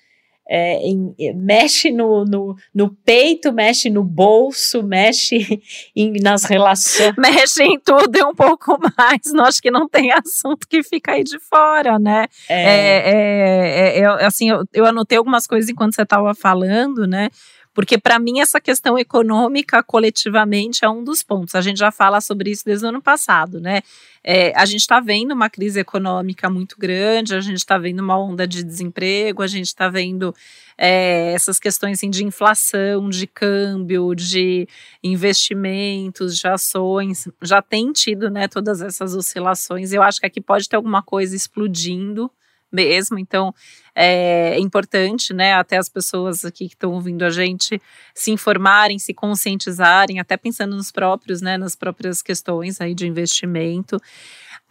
é, 0.51 0.79
em, 0.81 1.13
mexe 1.35 1.91
no, 1.91 2.25
no, 2.25 2.55
no, 2.73 2.89
peito, 3.05 3.53
mexe 3.53 3.87
no 3.87 4.03
bolso, 4.03 4.81
mexe 4.81 5.61
em, 5.95 6.13
nas 6.19 6.43
relações. 6.43 7.13
Mexe 7.15 7.63
em 7.63 7.79
tudo 7.79 8.17
e 8.17 8.23
um 8.23 8.33
pouco 8.33 8.79
mais. 8.97 9.21
Não 9.31 9.45
acho 9.45 9.61
que 9.61 9.69
não 9.69 9.87
tem 9.87 10.11
assunto 10.11 10.67
que 10.67 10.81
fica 10.81 11.11
aí 11.11 11.23
de 11.23 11.37
fora, 11.39 11.99
né? 11.99 12.25
É. 12.49 12.63
é, 12.63 13.09
é, 13.09 13.99
é, 13.99 14.01
é 14.01 14.25
assim, 14.25 14.49
eu, 14.49 14.63
eu 14.73 14.85
anotei 14.85 15.19
algumas 15.19 15.45
coisas 15.45 15.69
enquanto 15.69 15.93
você 15.93 16.01
estava 16.01 16.33
falando, 16.33 17.05
né? 17.05 17.29
Porque, 17.73 17.97
para 17.97 18.19
mim, 18.19 18.39
essa 18.39 18.59
questão 18.59 18.97
econômica 18.97 19.81
coletivamente 19.83 20.83
é 20.83 20.89
um 20.89 21.03
dos 21.03 21.21
pontos. 21.21 21.55
A 21.55 21.61
gente 21.61 21.77
já 21.77 21.91
fala 21.91 22.19
sobre 22.19 22.49
isso 22.49 22.65
desde 22.65 22.85
o 22.85 22.89
ano 22.89 23.01
passado, 23.01 23.59
né? 23.59 23.81
É, 24.23 24.53
a 24.55 24.65
gente 24.65 24.81
está 24.81 24.99
vendo 24.99 25.33
uma 25.33 25.49
crise 25.49 25.79
econômica 25.79 26.49
muito 26.49 26.77
grande, 26.77 27.35
a 27.35 27.39
gente 27.39 27.57
está 27.57 27.77
vendo 27.77 27.99
uma 27.99 28.19
onda 28.19 28.45
de 28.47 28.63
desemprego, 28.63 29.41
a 29.41 29.47
gente 29.47 29.67
está 29.67 29.87
vendo 29.87 30.35
é, 30.77 31.31
essas 31.33 31.59
questões 31.59 31.99
assim, 31.99 32.09
de 32.09 32.25
inflação, 32.25 33.09
de 33.09 33.27
câmbio, 33.27 34.13
de 34.15 34.67
investimentos, 35.03 36.37
de 36.37 36.47
ações. 36.47 37.27
Já 37.41 37.61
tem 37.61 37.91
tido 37.91 38.29
né, 38.29 38.47
todas 38.47 38.81
essas 38.81 39.15
oscilações. 39.15 39.93
Eu 39.93 40.01
acho 40.01 40.19
que 40.19 40.25
aqui 40.25 40.41
pode 40.41 40.67
ter 40.67 40.75
alguma 40.75 41.03
coisa 41.03 41.35
explodindo 41.35 42.31
mesmo. 42.71 43.17
Então, 43.17 43.53
é 43.95 44.59
importante, 44.59 45.33
né, 45.33 45.53
até 45.53 45.77
as 45.77 45.89
pessoas 45.89 46.45
aqui 46.45 46.67
que 46.67 46.75
estão 46.75 46.91
ouvindo 46.91 47.23
a 47.23 47.29
gente 47.29 47.81
se 48.13 48.31
informarem, 48.31 48.99
se 48.99 49.13
conscientizarem, 49.13 50.19
até 50.19 50.37
pensando 50.37 50.75
nos 50.75 50.91
próprios, 50.91 51.41
né, 51.41 51.57
nas 51.57 51.75
próprias 51.75 52.21
questões 52.21 52.79
aí 52.79 52.93
de 52.93 53.07
investimento. 53.07 53.99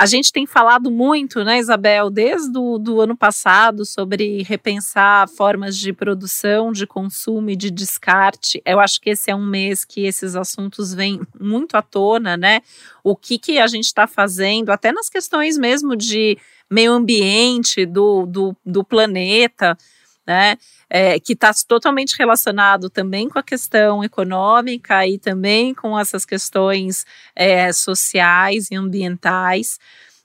A 0.00 0.06
gente 0.06 0.32
tem 0.32 0.46
falado 0.46 0.92
muito, 0.92 1.42
né, 1.42 1.58
Isabel, 1.58 2.08
desde 2.08 2.56
o 2.56 2.78
do 2.78 3.00
ano 3.00 3.16
passado, 3.16 3.84
sobre 3.84 4.44
repensar 4.44 5.28
formas 5.28 5.76
de 5.76 5.92
produção, 5.92 6.70
de 6.70 6.86
consumo 6.86 7.50
e 7.50 7.56
de 7.56 7.68
descarte. 7.68 8.62
Eu 8.64 8.78
acho 8.78 9.00
que 9.00 9.10
esse 9.10 9.28
é 9.28 9.34
um 9.34 9.44
mês 9.44 9.84
que 9.84 10.06
esses 10.06 10.36
assuntos 10.36 10.94
vêm 10.94 11.20
muito 11.40 11.76
à 11.76 11.82
tona, 11.82 12.36
né? 12.36 12.60
O 13.02 13.16
que, 13.16 13.40
que 13.40 13.58
a 13.58 13.66
gente 13.66 13.86
está 13.86 14.06
fazendo, 14.06 14.70
até 14.70 14.92
nas 14.92 15.10
questões 15.10 15.58
mesmo 15.58 15.96
de 15.96 16.38
meio 16.70 16.92
ambiente, 16.92 17.86
do, 17.86 18.26
do, 18.26 18.56
do 18.64 18.84
planeta, 18.84 19.76
né? 20.26 20.56
É, 20.90 21.18
que 21.18 21.32
está 21.32 21.50
totalmente 21.66 22.16
relacionado 22.18 22.90
também 22.90 23.28
com 23.28 23.38
a 23.38 23.42
questão 23.42 24.04
econômica 24.04 25.06
e 25.06 25.18
também 25.18 25.74
com 25.74 25.98
essas 25.98 26.26
questões 26.26 27.06
é, 27.34 27.72
sociais 27.72 28.70
e 28.70 28.76
ambientais. 28.76 29.78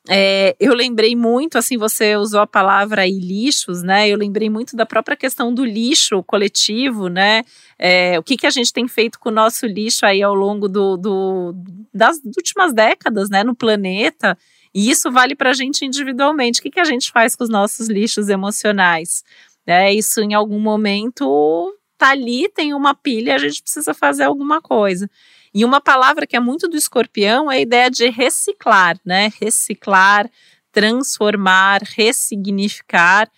É, 0.10 0.54
eu 0.60 0.74
lembrei 0.74 1.16
muito, 1.16 1.58
assim, 1.58 1.78
você 1.78 2.18
usou 2.18 2.42
a 2.42 2.48
palavra 2.48 3.04
aí 3.04 3.18
lixos, 3.18 3.82
né? 3.82 4.10
Eu 4.10 4.18
lembrei 4.18 4.50
muito 4.50 4.76
da 4.76 4.86
própria 4.86 5.16
questão 5.16 5.54
do 5.54 5.64
lixo 5.64 6.22
coletivo, 6.24 7.08
né? 7.08 7.44
É, 7.80 8.20
o 8.20 8.24
que, 8.24 8.36
que 8.36 8.46
a 8.46 8.50
gente 8.50 8.74
tem 8.74 8.86
feito 8.88 9.18
com 9.18 9.30
o 9.30 9.32
nosso 9.32 9.66
lixo 9.66 10.06
aí 10.06 10.22
ao 10.22 10.34
longo 10.36 10.68
do, 10.68 10.98
do 10.98 11.56
das 11.94 12.18
últimas 12.26 12.74
décadas, 12.74 13.30
né? 13.30 13.44
No 13.46 13.56
planeta. 13.56 14.38
E 14.74 14.90
isso 14.90 15.12
vale 15.12 15.36
para 15.36 15.52
a 15.52 15.54
gente 15.54 15.86
individualmente. 15.86 16.60
O 16.60 16.64
que, 16.64 16.72
que 16.72 16.80
a 16.80 16.86
gente 16.86 17.12
faz 17.12 17.36
com 17.36 17.44
os 17.44 17.50
nossos 17.50 17.88
lixos 17.88 18.30
emocionais? 18.30 19.24
É, 19.66 19.94
isso 19.94 20.22
em 20.22 20.34
algum 20.34 20.60
momento 20.60 21.74
tá 21.98 22.10
ali, 22.10 22.50
tem 22.50 22.74
uma 22.74 22.94
pilha, 22.94 23.36
a 23.36 23.38
gente 23.38 23.62
precisa 23.62 23.94
fazer 23.94 24.24
alguma 24.24 24.62
coisa. 24.62 25.10
E 25.54 25.64
uma 25.64 25.80
palavra 25.80 26.26
que 26.26 26.36
é 26.36 26.40
muito 26.40 26.68
do 26.68 26.76
escorpião 26.76 27.52
é 27.52 27.58
a 27.58 27.62
ideia 27.62 27.90
de 27.90 28.10
reciclar, 28.10 29.00
né? 29.06 29.32
Reciclar, 29.40 30.30
transformar, 30.72 31.82
ressignificar. 31.96 33.30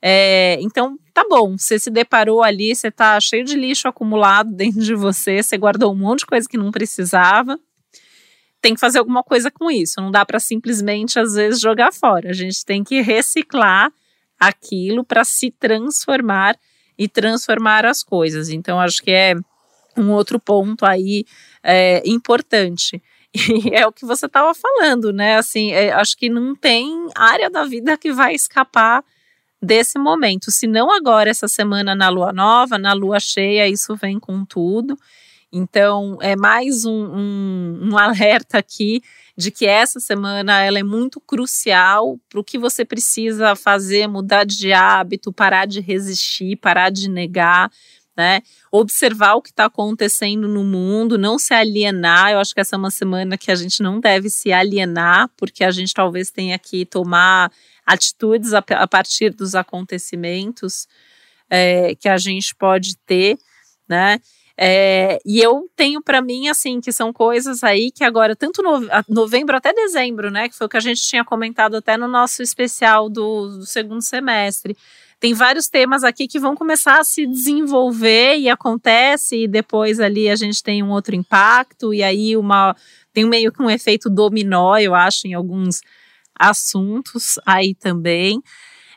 É, 0.00 0.58
então, 0.60 0.98
tá 1.14 1.24
bom, 1.28 1.56
você 1.56 1.78
se 1.78 1.90
deparou 1.90 2.42
ali, 2.42 2.74
você 2.74 2.90
tá 2.90 3.18
cheio 3.18 3.44
de 3.44 3.56
lixo 3.56 3.88
acumulado 3.88 4.50
dentro 4.54 4.82
de 4.82 4.94
você, 4.94 5.42
você 5.42 5.56
guardou 5.56 5.92
um 5.92 5.96
monte 5.96 6.20
de 6.20 6.26
coisa 6.26 6.48
que 6.48 6.58
não 6.58 6.70
precisava. 6.70 7.58
Tem 8.62 8.74
que 8.74 8.80
fazer 8.80 8.98
alguma 8.98 9.22
coisa 9.22 9.50
com 9.50 9.70
isso, 9.70 10.00
não 10.00 10.10
dá 10.10 10.24
para 10.24 10.40
simplesmente, 10.40 11.18
às 11.18 11.34
vezes, 11.34 11.60
jogar 11.60 11.92
fora. 11.92 12.30
A 12.30 12.32
gente 12.32 12.64
tem 12.64 12.82
que 12.82 13.00
reciclar 13.02 13.92
aquilo 14.38 15.04
para 15.04 15.24
se 15.24 15.50
transformar 15.50 16.56
e 16.96 17.08
transformar 17.08 17.84
as 17.84 18.02
coisas. 18.02 18.48
Então, 18.48 18.80
acho 18.80 19.02
que 19.02 19.10
é 19.10 19.34
um 19.96 20.10
outro 20.10 20.38
ponto 20.40 20.86
aí 20.86 21.24
é, 21.62 22.02
importante. 22.06 23.02
E 23.34 23.74
é 23.74 23.86
o 23.86 23.92
que 23.92 24.04
você 24.04 24.26
estava 24.26 24.52
falando, 24.52 25.10
né? 25.10 25.38
Assim, 25.38 25.72
é, 25.72 25.90
acho 25.90 26.18
que 26.18 26.28
não 26.28 26.54
tem 26.54 27.08
área 27.14 27.48
da 27.48 27.64
vida 27.64 27.96
que 27.96 28.12
vai 28.12 28.34
escapar 28.34 29.02
desse 29.60 29.98
momento. 29.98 30.50
Se 30.50 30.66
não 30.66 30.90
agora, 30.90 31.30
essa 31.30 31.48
semana 31.48 31.94
na 31.94 32.10
lua 32.10 32.30
nova, 32.30 32.76
na 32.76 32.92
lua 32.92 33.18
cheia, 33.18 33.66
isso 33.66 33.96
vem 33.96 34.20
com 34.20 34.44
tudo. 34.44 34.98
Então, 35.52 36.16
é 36.22 36.34
mais 36.34 36.86
um, 36.86 36.90
um, 36.90 37.90
um 37.90 37.98
alerta 37.98 38.56
aqui 38.56 39.02
de 39.36 39.50
que 39.50 39.66
essa 39.66 40.00
semana 40.00 40.62
ela 40.62 40.78
é 40.78 40.82
muito 40.82 41.20
crucial 41.20 42.18
para 42.28 42.40
o 42.40 42.44
que 42.44 42.58
você 42.58 42.84
precisa 42.84 43.54
fazer, 43.54 44.06
mudar 44.06 44.44
de 44.44 44.72
hábito, 44.72 45.32
parar 45.32 45.66
de 45.66 45.80
resistir, 45.80 46.56
parar 46.56 46.90
de 46.90 47.08
negar, 47.08 47.70
né? 48.16 48.40
Observar 48.70 49.34
o 49.34 49.42
que 49.42 49.50
está 49.50 49.66
acontecendo 49.66 50.48
no 50.48 50.64
mundo, 50.64 51.18
não 51.18 51.38
se 51.38 51.52
alienar. 51.52 52.32
Eu 52.32 52.38
acho 52.38 52.54
que 52.54 52.60
essa 52.60 52.76
é 52.76 52.78
uma 52.78 52.90
semana 52.90 53.36
que 53.36 53.50
a 53.50 53.54
gente 53.54 53.82
não 53.82 54.00
deve 54.00 54.30
se 54.30 54.52
alienar, 54.52 55.30
porque 55.36 55.64
a 55.64 55.70
gente 55.70 55.92
talvez 55.92 56.30
tenha 56.30 56.58
que 56.58 56.86
tomar 56.86 57.50
atitudes 57.86 58.54
a, 58.54 58.64
a 58.70 58.86
partir 58.86 59.30
dos 59.30 59.54
acontecimentos 59.54 60.86
é, 61.50 61.94
que 61.94 62.08
a 62.08 62.16
gente 62.16 62.54
pode 62.54 62.96
ter, 63.06 63.38
né? 63.88 64.18
É, 64.56 65.18
e 65.24 65.40
eu 65.40 65.68
tenho 65.74 66.02
para 66.02 66.20
mim, 66.20 66.48
assim, 66.48 66.80
que 66.80 66.92
são 66.92 67.12
coisas 67.12 67.64
aí 67.64 67.90
que 67.90 68.04
agora, 68.04 68.36
tanto 68.36 68.62
no, 68.62 68.86
novembro 69.08 69.56
até 69.56 69.72
dezembro, 69.72 70.30
né, 70.30 70.48
que 70.48 70.56
foi 70.56 70.66
o 70.66 70.70
que 70.70 70.76
a 70.76 70.80
gente 70.80 71.00
tinha 71.02 71.24
comentado 71.24 71.76
até 71.76 71.96
no 71.96 72.06
nosso 72.06 72.42
especial 72.42 73.08
do, 73.08 73.58
do 73.58 73.66
segundo 73.66 74.02
semestre, 74.02 74.76
tem 75.18 75.34
vários 75.34 75.68
temas 75.68 76.02
aqui 76.02 76.26
que 76.26 76.40
vão 76.40 76.54
começar 76.54 77.00
a 77.00 77.04
se 77.04 77.26
desenvolver 77.26 78.36
e 78.38 78.48
acontece, 78.48 79.44
e 79.44 79.48
depois 79.48 80.00
ali 80.00 80.28
a 80.28 80.36
gente 80.36 80.62
tem 80.62 80.82
um 80.82 80.90
outro 80.90 81.14
impacto, 81.14 81.94
e 81.94 82.02
aí 82.02 82.36
uma 82.36 82.76
tem 83.12 83.24
meio 83.24 83.52
que 83.52 83.62
um 83.62 83.70
efeito 83.70 84.10
dominó, 84.10 84.76
eu 84.78 84.94
acho, 84.94 85.28
em 85.28 85.34
alguns 85.34 85.80
assuntos 86.38 87.38
aí 87.46 87.74
também 87.74 88.42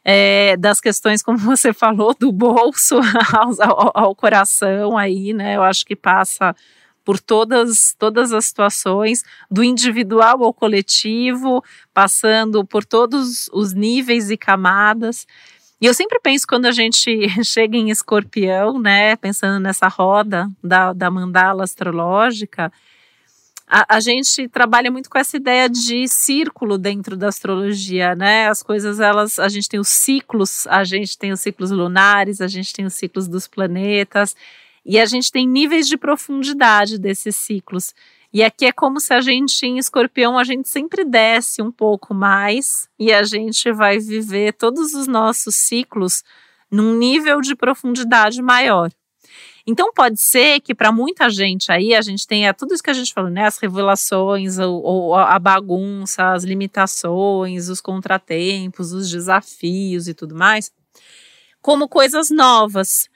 é, 0.07 0.55
das 0.55 0.79
questões, 0.79 1.23
como 1.23 1.39
você 1.39 1.73
falou, 1.73 2.15
do 2.17 2.31
bolso 2.31 2.99
ao, 3.59 3.91
ao, 3.93 4.15
coração 4.15 4.95
aí, 4.95 5.33
né? 5.33 5.55
Eu 5.55 5.63
acho 5.63 5.83
que 5.83 5.95
passa 5.95 6.55
por 7.03 7.19
todas, 7.19 7.95
todas 7.97 8.31
as 8.31 8.45
situações, 8.45 9.23
do 9.49 9.63
individual 9.63 10.43
ao 10.43 10.53
coletivo, 10.53 11.63
passando 11.93 12.65
por 12.65 12.83
todos 12.83 13.47
os 13.51 13.73
níveis 13.73 14.29
e 14.29 14.37
camadas. 14.37 15.27
E 15.79 15.85
eu 15.85 15.93
sempre 15.93 16.19
penso 16.19 16.47
quando 16.47 16.65
a 16.65 16.71
gente 16.71 17.27
chega 17.43 17.75
em 17.77 17.89
escorpião, 17.89 18.79
né, 18.79 19.15
pensando 19.15 19.59
nessa 19.59 19.87
roda 19.87 20.49
da, 20.63 20.93
da 20.93 21.11
mandala 21.11 21.63
astrológica, 21.63 22.71
a, 23.67 23.95
a, 23.95 23.99
gente 23.99 24.47
trabalha 24.47 24.91
muito 24.91 25.09
com 25.09 25.17
essa 25.17 25.37
ideia 25.37 25.67
de 25.67 26.07
círculo 26.07 26.77
dentro 26.77 27.17
da 27.17 27.29
astrologia, 27.29 28.15
né? 28.15 28.47
As 28.47 28.61
coisas, 28.61 28.99
elas, 28.99 29.39
a 29.39 29.49
gente 29.49 29.67
tem 29.67 29.79
os 29.79 29.87
ciclos, 29.87 30.67
a 30.67 30.83
gente 30.83 31.17
tem 31.17 31.31
os 31.31 31.39
ciclos 31.39 31.71
lunares, 31.71 32.41
a 32.41 32.47
gente 32.47 32.71
tem 32.73 32.85
os 32.85 32.93
ciclos 32.93 33.27
dos 33.27 33.47
planetas, 33.47 34.35
e 34.85 34.99
a 34.99 35.05
gente 35.05 35.31
tem 35.31 35.47
níveis 35.47 35.87
de 35.87 35.97
profundidade 35.97 36.99
desses 36.99 37.35
ciclos. 37.35 37.93
E 38.31 38.43
aqui 38.43 38.65
é 38.65 38.71
como 38.71 38.99
se 38.99 39.13
a 39.13 39.21
gente, 39.21 39.65
em 39.65 39.77
escorpião, 39.77 40.37
a 40.37 40.43
gente 40.43 40.69
sempre 40.69 41.03
desce 41.03 41.61
um 41.61 41.71
pouco 41.71 42.13
mais 42.13 42.87
e 42.99 43.11
a 43.13 43.23
gente 43.23 43.71
vai 43.71 43.97
viver 43.97 44.53
todos 44.53 44.93
os 44.93 45.07
nossos 45.07 45.55
ciclos 45.55 46.21
num 46.69 46.97
nível 46.97 47.39
de 47.39 47.55
profundidade 47.55 48.41
maior. 48.41 48.91
Então 49.67 49.91
pode 49.91 50.21
ser 50.21 50.59
que 50.59 50.75
para 50.75 50.91
muita 50.91 51.29
gente 51.29 51.71
aí 51.71 51.95
a 51.95 52.01
gente 52.01 52.27
tenha 52.27 52.53
tudo 52.53 52.73
isso 52.73 52.83
que 52.83 52.89
a 52.89 52.93
gente 52.93 53.13
falou, 53.13 53.31
né? 53.31 53.45
As 53.45 53.57
revelações, 53.57 54.59
ou, 54.59 54.83
ou 54.83 55.15
a 55.15 55.39
bagunça, 55.39 56.33
as 56.33 56.43
limitações, 56.43 57.67
os 57.67 57.81
contratempos, 57.81 58.93
os 58.93 59.09
desafios 59.09 60.07
e 60.07 60.13
tudo 60.13 60.35
mais, 60.35 60.71
como 61.61 61.89
coisas 61.89 62.29
novas. 62.29 63.09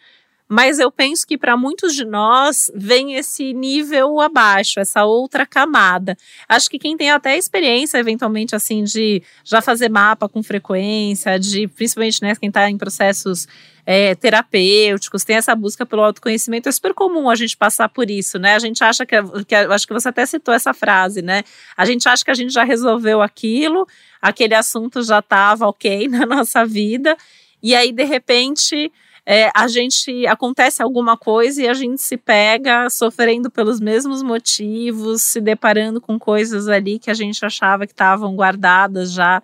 Mas 0.52 0.80
eu 0.80 0.92
penso 0.92 1.28
que 1.28 1.38
para 1.38 1.56
muitos 1.56 1.94
de 1.94 2.04
nós 2.04 2.72
vem 2.74 3.14
esse 3.14 3.54
nível 3.54 4.20
abaixo, 4.20 4.80
essa 4.80 5.06
outra 5.06 5.46
camada. 5.46 6.18
Acho 6.48 6.68
que 6.68 6.80
quem 6.80 6.98
tem 6.98 7.12
até 7.12 7.38
experiência, 7.38 8.00
eventualmente, 8.00 8.56
assim, 8.56 8.84
de 8.84 9.22
já 9.44 9.62
fazer 9.62 9.90
mapa 9.90 10.28
com 10.28 10.42
frequência, 10.42 11.38
de 11.38 11.68
principalmente 11.68 12.24
né, 12.24 12.34
quem 12.36 12.50
está 12.50 12.68
em 12.68 12.80
processos 12.80 13.48
é, 13.86 14.16
terapêuticos, 14.16 15.24
tem 15.24 15.36
essa 15.36 15.54
busca 15.54 15.86
pelo 15.86 16.02
autoconhecimento, 16.02 16.68
é 16.68 16.72
super 16.72 16.96
comum 16.96 17.30
a 17.30 17.36
gente 17.36 17.56
passar 17.56 17.88
por 17.88 18.10
isso, 18.10 18.40
né? 18.40 18.56
A 18.56 18.60
gente 18.60 18.84
acha 18.84 19.06
que, 19.06 19.16
que 19.48 19.54
acho 19.54 19.86
que 19.86 19.94
você 19.94 20.10
até 20.10 20.26
citou 20.26 20.54
essa 20.54 20.74
frase, 20.74 21.22
né? 21.22 21.44
A 21.78 21.86
gente 21.86 22.10
acha 22.10 22.26
que 22.26 22.32
a 22.32 22.36
gente 22.36 22.52
já 22.52 22.64
resolveu 22.64 23.22
aquilo, 23.22 23.88
aquele 24.20 24.56
assunto 24.56 25.04
já 25.04 25.20
estava 25.20 25.68
ok 25.68 26.08
na 26.10 26.26
nossa 26.26 26.66
vida, 26.66 27.16
e 27.62 27.76
aí, 27.76 27.92
de 27.92 28.04
repente 28.04 28.92
é, 29.32 29.52
a 29.54 29.68
gente 29.68 30.26
acontece 30.26 30.82
alguma 30.82 31.16
coisa 31.16 31.62
e 31.62 31.68
a 31.68 31.74
gente 31.76 32.02
se 32.02 32.18
pega 32.18 32.90
sofrendo 32.90 33.52
pelos 33.52 33.80
mesmos 33.80 34.24
motivos, 34.24 35.22
se 35.22 35.40
deparando 35.40 36.02
com 36.02 36.18
coisas 36.18 36.68
ali 36.68 36.98
que 36.98 37.12
a 37.12 37.14
gente 37.14 37.46
achava 37.46 37.86
que 37.86 37.94
estavam 37.94 38.36
guardadas 38.36 39.12
já, 39.12 39.44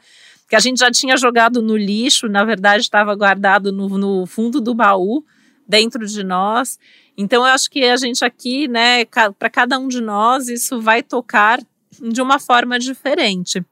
que 0.49 0.55
a 0.55 0.59
gente 0.59 0.79
já 0.79 0.89
tinha 0.89 1.15
jogado 1.15 1.61
no 1.61 1.77
lixo, 1.77 2.27
na 2.27 2.43
verdade 2.43 2.81
estava 2.81 3.13
guardado 3.13 3.71
no, 3.71 3.87
no 3.95 4.25
fundo 4.25 4.59
do 4.59 4.73
baú 4.73 5.23
dentro 5.67 6.03
de 6.07 6.23
nós. 6.23 6.79
Então 7.15 7.45
eu 7.45 7.53
acho 7.53 7.69
que 7.69 7.83
a 7.83 7.95
gente 7.95 8.25
aqui, 8.25 8.67
né, 8.67 9.05
para 9.37 9.51
cada 9.51 9.77
um 9.77 9.87
de 9.87 10.01
nós, 10.01 10.47
isso 10.47 10.81
vai 10.81 11.03
tocar 11.03 11.59
de 12.01 12.21
uma 12.23 12.39
forma 12.39 12.79
diferente. 12.79 13.63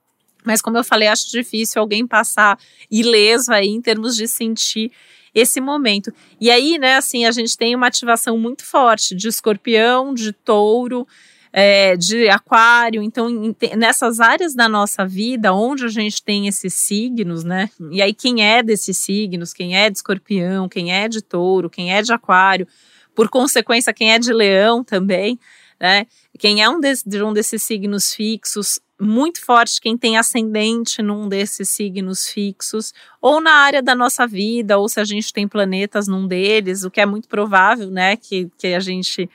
Mas 0.46 0.62
como 0.62 0.78
eu 0.78 0.84
falei, 0.84 1.08
acho 1.08 1.32
difícil 1.32 1.82
alguém 1.82 2.06
passar 2.06 2.60
ileso 2.92 3.52
aí 3.52 3.70
em 3.70 3.82
termos 3.82 4.16
de 4.16 4.28
sentir 4.28 4.92
esse 5.34 5.60
momento. 5.60 6.14
E 6.40 6.52
aí, 6.52 6.78
né, 6.78 6.96
assim, 6.96 7.26
a 7.26 7.32
gente 7.32 7.58
tem 7.58 7.76
uma 7.76 7.88
ativação 7.88 8.38
muito 8.38 8.66
forte 8.66 9.16
de 9.16 9.28
escorpião, 9.28 10.14
de 10.14 10.32
touro, 10.32 11.08
é, 11.52 11.96
de 11.96 12.28
aquário. 12.30 13.02
Então, 13.02 13.56
nessas 13.78 14.20
áreas 14.20 14.56
da 14.56 14.68
nossa 14.68 15.06
vida, 15.06 15.54
onde 15.54 15.86
a 15.86 15.90
gente 15.90 16.24
tem 16.24 16.48
esses 16.48 16.74
signos, 16.74 17.44
né? 17.44 17.70
E 17.92 18.02
aí, 18.02 18.14
quem 18.14 18.44
é 18.44 18.64
desses 18.64 18.98
signos, 18.98 19.54
quem 19.54 19.76
é 19.78 19.90
de 19.90 19.98
escorpião, 19.98 20.68
quem 20.68 20.94
é 20.94 21.08
de 21.08 21.22
touro, 21.22 21.70
quem 21.70 21.94
é 21.94 22.02
de 22.02 22.12
aquário, 22.12 22.68
por 23.16 23.30
consequência, 23.30 23.94
quem 23.94 24.12
é 24.12 24.20
de 24.20 24.34
leão 24.34 24.84
também, 24.84 25.40
né? 25.84 26.08
Quem 26.40 26.64
é 26.64 26.70
um, 26.70 26.80
desse, 26.80 27.04
de 27.08 27.22
um 27.22 27.34
desses 27.34 27.62
signos 27.62 28.14
fixos, 28.14 28.80
muito 28.98 29.44
forte 29.44 29.82
quem 29.82 29.98
tem 29.98 30.18
ascendente 30.18 31.02
num 31.02 31.28
desses 31.28 31.68
signos 31.68 32.26
fixos, 32.30 32.94
ou 33.22 33.42
na 33.42 33.52
área 33.52 33.84
da 33.84 33.94
nossa 33.94 34.26
vida, 34.26 34.78
ou 34.78 34.88
se 34.88 35.02
a 35.02 35.04
gente 35.04 35.34
tem 35.34 35.46
planetas 35.46 36.08
num 36.08 36.26
deles, 36.26 36.86
o 36.86 36.90
que 36.90 37.02
é 37.02 37.06
muito 37.06 37.28
provável, 37.28 37.92
né, 37.92 38.16
que, 38.16 38.50
que 38.58 38.68
a 38.68 38.80
gente 38.80 39.30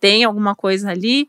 tem 0.00 0.24
alguma 0.24 0.54
coisa 0.54 0.90
ali, 0.90 1.28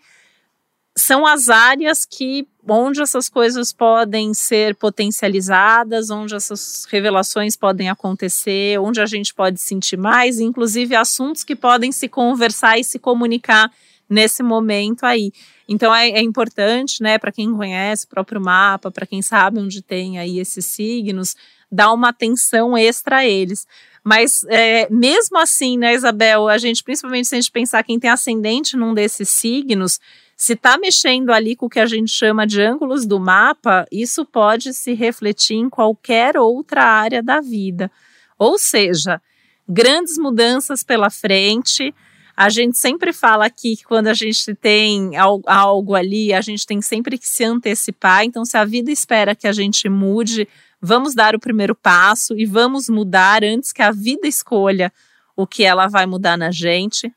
são 0.96 1.26
as 1.26 1.50
áreas 1.50 2.06
que 2.06 2.48
onde 2.66 3.02
essas 3.02 3.28
coisas 3.28 3.74
podem 3.74 4.34
ser 4.34 4.76
potencializadas, 4.76 6.10
onde 6.10 6.34
essas 6.34 6.86
revelações 6.90 7.58
podem 7.58 7.90
acontecer, 7.90 8.80
onde 8.80 9.02
a 9.02 9.06
gente 9.06 9.34
pode 9.34 9.60
sentir 9.60 9.98
mais, 9.98 10.40
inclusive 10.40 10.96
assuntos 10.96 11.44
que 11.44 11.58
podem 11.58 11.92
se 11.92 12.08
conversar 12.08 12.80
e 12.80 12.86
se 12.86 12.98
comunicar 12.98 13.70
nesse 14.12 14.44
momento 14.44 15.06
aí. 15.06 15.32
Então 15.68 15.96
é, 15.96 16.10
é 16.10 16.22
importante, 16.22 17.02
né, 17.02 17.18
para 17.18 17.32
quem 17.32 17.56
conhece 17.56 18.06
o 18.06 18.10
próprio 18.10 18.42
mapa, 18.42 18.92
para 18.92 19.08
quem 19.08 19.22
sabe 19.22 19.58
onde 19.58 19.82
tem 19.82 20.20
aí 20.20 20.38
esses 20.38 20.66
signos, 20.66 21.34
dar 21.72 21.94
uma 21.94 22.10
atenção 22.10 22.78
extra 22.78 23.20
a 23.20 23.26
eles. 23.26 23.66
Mas 24.04 24.44
é, 24.50 24.90
mesmo 24.90 25.38
assim, 25.38 25.78
né, 25.78 25.94
Isabel, 25.94 26.50
a 26.50 26.58
gente, 26.58 26.84
principalmente 26.84 27.30
se 27.30 27.36
a 27.36 27.40
gente 27.40 27.52
pensar 27.52 27.84
quem 27.84 27.98
tem 27.98 28.10
ascendente 28.10 28.76
num 28.76 28.94
desses 28.94 29.30
signos, 29.30 29.98
se 30.36 30.54
está 30.54 30.78
mexendo 30.78 31.30
ali 31.30 31.56
com 31.56 31.68
o 31.68 31.70
que 31.70 31.80
a 31.80 31.86
gente 31.86 32.12
chama 32.12 32.46
de 32.46 32.62
ângulos 32.62 33.06
do 33.06 33.20
mapa, 33.20 33.88
isso 33.92 34.26
pode 34.26 34.74
se 34.74 34.94
refletir 34.94 35.56
em 35.56 35.70
qualquer 35.70 36.36
outra 36.36 36.84
área 36.84 37.24
da 37.24 37.40
vida. 37.40 37.90
Ou 38.38 38.58
seja, 38.58 39.22
grandes 39.70 40.18
mudanças 40.18 40.84
pela 40.84 41.10
frente, 41.10 41.94
a 42.36 42.50
gente 42.50 42.78
sempre 42.78 43.14
fala 43.14 43.46
aqui 43.46 43.76
que 43.78 43.84
quando 43.84 44.08
a 44.08 44.14
gente 44.14 44.54
tem 44.56 45.12
algo 45.46 45.96
ali, 45.96 46.34
a 46.34 46.42
gente 46.42 46.66
tem 46.66 46.82
sempre 46.82 47.18
que 47.18 47.28
se 47.28 47.44
antecipar. 47.44 48.24
Então, 48.24 48.46
se 48.46 48.58
a 48.58 48.66
vida 48.66 48.92
espera 48.92 49.36
que 49.36 49.48
a 49.48 49.52
gente 49.52 49.88
mude, 49.90 50.48
vamos 50.82 51.14
dar 51.14 51.36
o 51.36 51.40
primeiro 51.40 51.76
passo 51.76 52.38
e 52.38 52.46
vamos 52.46 52.90
mudar 52.90 53.44
antes 53.44 53.72
que 53.72 53.82
a 53.82 53.92
vida 53.92 54.28
escolha 54.28 54.92
o 55.36 55.46
que 55.46 55.64
ela 55.64 55.88
vai 55.88 56.06
mudar 56.06 56.38
na 56.38 56.52
gente. 56.52 57.12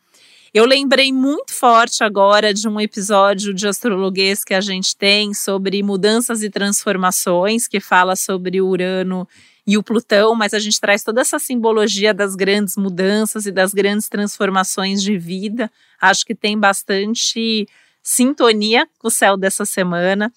Eu 0.52 0.66
lembrei 0.66 1.12
muito 1.12 1.52
forte 1.52 2.04
agora 2.04 2.54
de 2.54 2.68
um 2.68 2.80
episódio 2.80 3.52
de 3.52 3.66
astrologuês 3.66 4.44
que 4.44 4.54
a 4.54 4.60
gente 4.60 4.96
tem 4.96 5.34
sobre 5.34 5.82
mudanças 5.82 6.44
e 6.44 6.50
transformações, 6.50 7.66
que 7.66 7.80
fala 7.80 8.14
sobre 8.14 8.60
Urano 8.60 9.26
e 9.66 9.78
o 9.78 9.82
Plutão, 9.82 10.34
mas 10.34 10.52
a 10.52 10.58
gente 10.58 10.80
traz 10.80 11.02
toda 11.02 11.22
essa 11.22 11.38
simbologia 11.38 12.12
das 12.12 12.34
grandes 12.34 12.76
mudanças 12.76 13.46
e 13.46 13.52
das 13.52 13.72
grandes 13.72 14.08
transformações 14.08 15.02
de 15.02 15.16
vida. 15.16 15.70
Acho 16.00 16.26
que 16.26 16.34
tem 16.34 16.58
bastante 16.58 17.66
sintonia 18.02 18.86
com 18.98 19.08
o 19.08 19.10
céu 19.10 19.36
dessa 19.36 19.64
semana. 19.64 20.30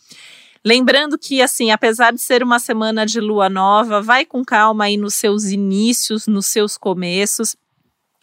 Lembrando 0.63 1.17
que, 1.17 1.41
assim, 1.41 1.71
apesar 1.71 2.13
de 2.13 2.21
ser 2.21 2.41
uma 2.41 2.59
semana 2.59 3.05
de 3.05 3.19
lua 3.19 3.49
nova, 3.49 4.01
vai 4.01 4.25
com 4.25 4.43
calma 4.43 4.85
aí 4.85 4.97
nos 4.97 5.15
seus 5.15 5.45
inícios, 5.45 6.27
nos 6.27 6.45
seus 6.47 6.77
começos. 6.77 7.55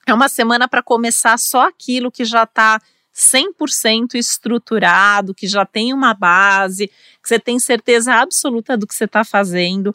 É 0.06 0.12
uma 0.12 0.28
semana 0.28 0.68
para 0.68 0.82
começar 0.82 1.38
só 1.38 1.68
aquilo 1.68 2.10
que 2.10 2.24
já 2.24 2.44
está 2.44 2.80
100% 3.14 4.14
estruturado, 4.16 5.34
que 5.34 5.46
já 5.46 5.64
tem 5.64 5.92
uma 5.92 6.12
base, 6.12 6.88
que 6.88 7.28
você 7.28 7.38
tem 7.38 7.58
certeza 7.58 8.14
absoluta 8.14 8.76
do 8.76 8.86
que 8.86 8.94
você 8.94 9.04
está 9.04 9.24
fazendo. 9.24 9.94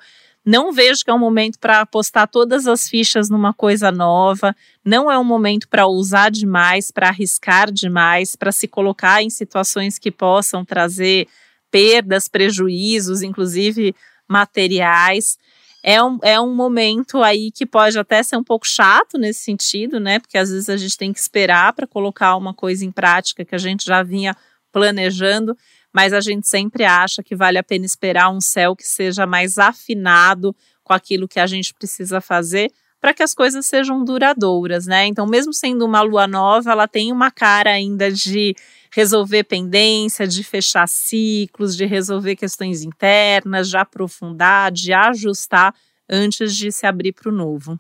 Não 0.50 0.74
vejo 0.74 1.06
que 1.06 1.12
é 1.12 1.14
um 1.14 1.20
momento 1.20 1.60
para 1.60 1.80
apostar 1.80 2.28
todas 2.28 2.66
as 2.66 2.90
fichas 2.90 3.30
numa 3.30 3.54
coisa 3.54 3.92
nova. 3.92 4.56
Não 4.84 5.12
é 5.12 5.16
um 5.16 5.24
momento 5.24 5.70
para 5.70 5.86
usar 5.86 6.32
demais, 6.32 6.90
para 6.90 7.10
arriscar 7.10 7.72
demais, 7.72 8.36
para 8.36 8.52
se 8.52 8.68
colocar 8.68 9.22
em 9.22 9.30
situações 9.30 10.00
que 10.00 10.10
possam 10.10 10.66
trazer 10.66 11.28
perdas, 11.70 12.28
prejuízos, 12.28 13.22
inclusive 13.22 13.96
materiais. 14.28 15.38
É 15.84 16.02
um, 16.02 16.18
é 16.24 16.42
um 16.42 16.56
momento 16.56 17.22
aí 17.22 17.52
que 17.52 17.64
pode 17.64 18.00
até 18.00 18.24
ser 18.24 18.36
um 18.36 18.44
pouco 18.44 18.66
chato 18.66 19.20
nesse 19.20 19.44
sentido, 19.44 20.00
né? 20.00 20.18
Porque 20.18 20.36
às 20.36 20.50
vezes 20.50 20.68
a 20.68 20.78
gente 20.78 20.98
tem 20.98 21.14
que 21.14 21.20
esperar 21.20 21.74
para 21.74 21.86
colocar 21.86 22.36
uma 22.36 22.56
coisa 22.56 22.84
em 22.84 22.92
prática 22.92 23.46
que 23.46 23.54
a 23.54 23.60
gente 23.60 23.86
já 23.86 24.02
vinha 24.02 24.36
planejando 24.72 25.56
mas 25.94 26.14
a 26.14 26.22
gente 26.22 26.48
sempre 26.48 26.84
acha 26.84 27.24
que 27.24 27.36
vale 27.36 27.58
a 27.58 27.64
pena 27.64 27.86
esperar 27.86 28.30
um 28.30 28.42
céu 28.42 28.76
que 28.76 28.88
seja 28.88 29.26
mais 29.26 29.58
afinado 29.58 30.56
com 30.84 30.94
aquilo 30.94 31.28
que 31.28 31.40
a 31.40 31.48
gente 31.48 31.74
precisa 31.74 32.20
fazer 32.22 32.72
para 33.00 33.14
que 33.14 33.24
as 33.24 33.34
coisas 33.34 33.66
sejam 33.66 34.04
duradouras, 34.04 34.86
né? 34.86 35.06
Então, 35.06 35.26
mesmo 35.26 35.54
sendo 35.54 35.86
uma 35.86 36.02
lua 36.02 36.28
nova, 36.28 36.72
ela 36.72 36.88
tem 36.88 37.12
uma 37.12 37.32
cara 37.32 37.72
ainda 37.72 38.12
de 38.12 38.54
resolver 38.92 39.46
pendência, 39.46 40.28
de 40.28 40.44
fechar 40.44 40.88
ciclos, 40.88 41.76
de 41.76 41.86
resolver 41.86 42.36
questões 42.36 42.84
internas, 42.84 43.70
de 43.70 43.78
aprofundar, 43.78 44.72
de 44.72 44.92
ajustar 44.92 45.74
antes 46.10 46.56
de 46.56 46.72
se 46.72 46.86
abrir 46.86 47.14
para 47.14 47.30
o 47.30 47.34
novo. 47.34 47.78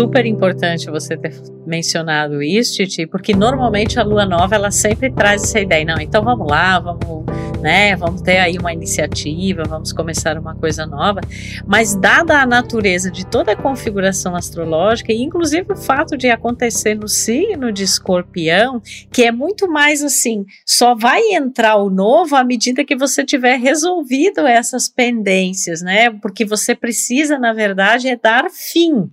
Super 0.00 0.24
importante 0.24 0.90
você 0.90 1.14
ter 1.14 1.34
mencionado 1.66 2.42
isso, 2.42 2.74
Titi, 2.74 3.06
porque 3.06 3.34
normalmente 3.34 4.00
a 4.00 4.02
lua 4.02 4.24
nova 4.24 4.54
ela 4.54 4.70
sempre 4.70 5.10
traz 5.12 5.42
essa 5.42 5.60
ideia, 5.60 5.84
não, 5.84 6.00
então 6.00 6.24
vamos 6.24 6.48
lá, 6.48 6.80
vamos, 6.80 7.26
né, 7.60 7.94
vamos 7.96 8.22
ter 8.22 8.38
aí 8.38 8.56
uma 8.56 8.72
iniciativa, 8.72 9.62
vamos 9.68 9.92
começar 9.92 10.38
uma 10.38 10.54
coisa 10.54 10.86
nova, 10.86 11.20
mas 11.66 11.94
dada 11.94 12.40
a 12.40 12.46
natureza 12.46 13.10
de 13.10 13.26
toda 13.26 13.52
a 13.52 13.56
configuração 13.56 14.34
astrológica 14.34 15.12
e 15.12 15.22
inclusive 15.22 15.74
o 15.74 15.76
fato 15.76 16.16
de 16.16 16.30
acontecer 16.30 16.94
no 16.94 17.06
signo 17.06 17.70
de 17.70 17.84
Escorpião, 17.84 18.80
que 19.12 19.24
é 19.24 19.30
muito 19.30 19.70
mais 19.70 20.02
assim, 20.02 20.46
só 20.64 20.94
vai 20.94 21.20
entrar 21.34 21.76
o 21.76 21.90
novo 21.90 22.36
à 22.36 22.42
medida 22.42 22.86
que 22.86 22.96
você 22.96 23.22
tiver 23.22 23.58
resolvido 23.58 24.46
essas 24.46 24.88
pendências, 24.88 25.82
né? 25.82 26.10
Porque 26.10 26.44
você 26.44 26.74
precisa, 26.74 27.38
na 27.38 27.52
verdade, 27.52 28.08
é 28.08 28.16
dar 28.16 28.50
fim 28.50 29.10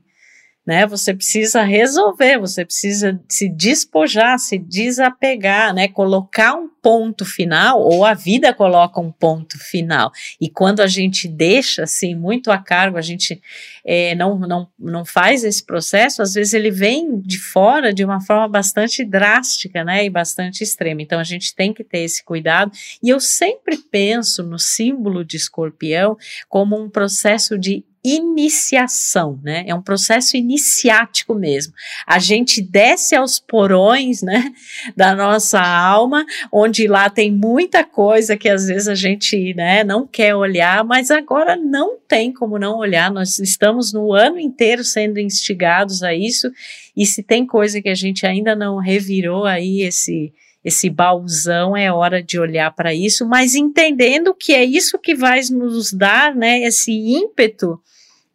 né? 0.67 0.85
Você 0.85 1.13
precisa 1.13 1.63
resolver, 1.63 2.37
você 2.37 2.65
precisa 2.65 3.17
se 3.29 3.47
despojar, 3.47 4.37
se 4.37 4.57
desapegar, 4.57 5.73
né? 5.73 5.87
Colocar 5.87 6.55
um 6.55 6.67
ponto 6.67 7.23
final, 7.23 7.81
ou 7.81 8.03
a 8.03 8.13
vida 8.13 8.53
coloca 8.53 8.99
um 8.99 9.09
ponto 9.09 9.57
final. 9.57 10.11
E 10.41 10.49
quando 10.49 10.81
a 10.81 10.87
gente 10.87 11.25
deixa 11.25 11.83
assim 11.83 12.13
muito 12.13 12.51
a 12.51 12.57
cargo, 12.57 12.97
a 12.97 13.01
gente 13.01 13.41
é, 13.85 14.13
não, 14.15 14.37
não, 14.37 14.67
não 14.77 15.05
faz 15.05 15.45
esse 15.45 15.65
processo, 15.65 16.21
às 16.21 16.33
vezes 16.33 16.53
ele 16.53 16.69
vem 16.69 17.21
de 17.21 17.39
fora 17.39 17.93
de 17.93 18.03
uma 18.03 18.19
forma 18.19 18.49
bastante 18.49 19.05
drástica, 19.05 19.85
né? 19.85 20.03
E 20.03 20.09
bastante 20.09 20.65
extrema. 20.65 21.01
Então 21.01 21.17
a 21.17 21.23
gente 21.23 21.55
tem 21.55 21.73
que 21.73 21.83
ter 21.83 21.99
esse 21.99 22.21
cuidado. 22.25 22.73
E 23.01 23.07
eu 23.07 23.21
sempre 23.21 23.77
penso 23.77 24.43
no 24.43 24.59
símbolo 24.59 25.23
de 25.23 25.37
escorpião 25.37 26.17
como 26.49 26.77
um 26.77 26.89
processo 26.89 27.57
de 27.57 27.85
iniciação, 28.03 29.39
né? 29.43 29.63
É 29.67 29.75
um 29.75 29.81
processo 29.81 30.37
iniciático 30.37 31.33
mesmo. 31.33 31.73
A 32.05 32.19
gente 32.19 32.61
desce 32.61 33.15
aos 33.15 33.39
porões, 33.39 34.21
né, 34.21 34.53
da 34.95 35.15
nossa 35.15 35.59
alma, 35.59 36.25
onde 36.51 36.87
lá 36.87 37.09
tem 37.09 37.31
muita 37.31 37.83
coisa 37.83 38.37
que 38.37 38.47
às 38.47 38.67
vezes 38.67 38.87
a 38.87 38.95
gente, 38.95 39.53
né, 39.53 39.83
não 39.83 40.07
quer 40.07 40.35
olhar, 40.35 40.83
mas 40.83 41.11
agora 41.11 41.55
não 41.55 41.97
tem 42.07 42.31
como 42.31 42.57
não 42.57 42.77
olhar. 42.77 43.11
Nós 43.11 43.39
estamos 43.39 43.91
no 43.91 44.13
ano 44.13 44.39
inteiro 44.39 44.83
sendo 44.83 45.19
instigados 45.19 46.03
a 46.03 46.13
isso, 46.13 46.51
e 46.95 47.05
se 47.05 47.21
tem 47.21 47.45
coisa 47.45 47.81
que 47.81 47.89
a 47.89 47.95
gente 47.95 48.25
ainda 48.25 48.55
não 48.55 48.77
revirou 48.77 49.45
aí 49.45 49.81
esse 49.81 50.33
esse 50.67 50.89
baúzão, 50.89 51.77
é 51.77 51.89
hora 51.89 52.21
de 52.21 52.37
olhar 52.37 52.69
para 52.75 52.93
isso, 52.93 53.25
mas 53.25 53.55
entendendo 53.55 54.35
que 54.35 54.53
é 54.53 54.65
isso 54.65 54.99
que 54.99 55.15
vai 55.15 55.39
nos 55.49 55.93
dar, 55.93 56.35
né, 56.35 56.59
esse 56.59 56.91
ímpeto 56.91 57.81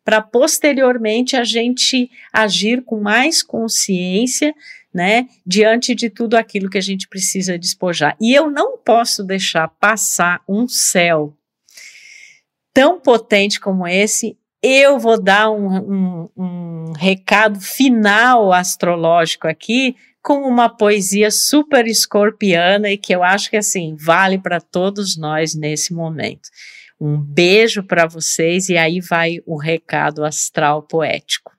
para 0.03 0.23
posteriormente 0.23 1.37
a 1.37 1.45
gente 1.45 2.11
agir 2.33 2.83
com 2.85 2.99
mais 2.99 3.43
consciência, 3.43 4.55
né, 4.95 5.29
diante 5.47 5.95
de 5.95 6.09
tudo 6.09 6.35
aquilo 6.35 6.71
que 6.71 6.79
a 6.79 6.83
gente 6.83 7.07
precisa 7.07 7.59
despojar. 7.59 8.17
E 8.19 8.35
eu 8.35 8.51
não 8.51 8.79
posso 8.79 9.23
deixar 9.23 9.69
passar 9.69 10.41
um 10.49 10.67
céu 10.67 11.37
tão 12.73 12.99
potente 12.99 13.61
como 13.61 13.87
esse. 13.87 14.39
Eu 14.63 14.99
vou 14.99 15.21
dar 15.21 15.51
um, 15.51 15.69
um, 15.69 16.29
um 16.35 16.93
recado 16.93 17.61
final 17.61 18.55
astrológico 18.55 19.47
aqui 19.47 19.95
com 20.23 20.43
uma 20.43 20.69
poesia 20.69 21.31
super 21.31 21.87
escorpiana 21.87 22.91
e 22.91 22.97
que 22.97 23.13
eu 23.15 23.23
acho 23.23 23.51
que 23.51 23.57
assim 23.57 23.97
vale 23.97 24.39
para 24.39 24.61
todos 24.61 25.17
nós 25.17 25.55
nesse 25.55 25.93
momento. 25.93 26.49
Um 27.01 27.19
beijo 27.19 27.83
para 27.83 28.07
vocês 28.07 28.69
e 28.69 28.77
aí 28.77 29.01
vai 29.01 29.39
o 29.45 29.59
recado 29.59 30.25
astral 30.25 30.85
poético. 30.85 31.51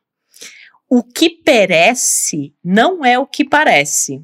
O 0.89 1.03
que 1.03 1.29
perece 1.29 2.55
não 2.63 3.03
é 3.03 3.19
o 3.19 3.27
que 3.27 3.43
parece. 3.43 4.23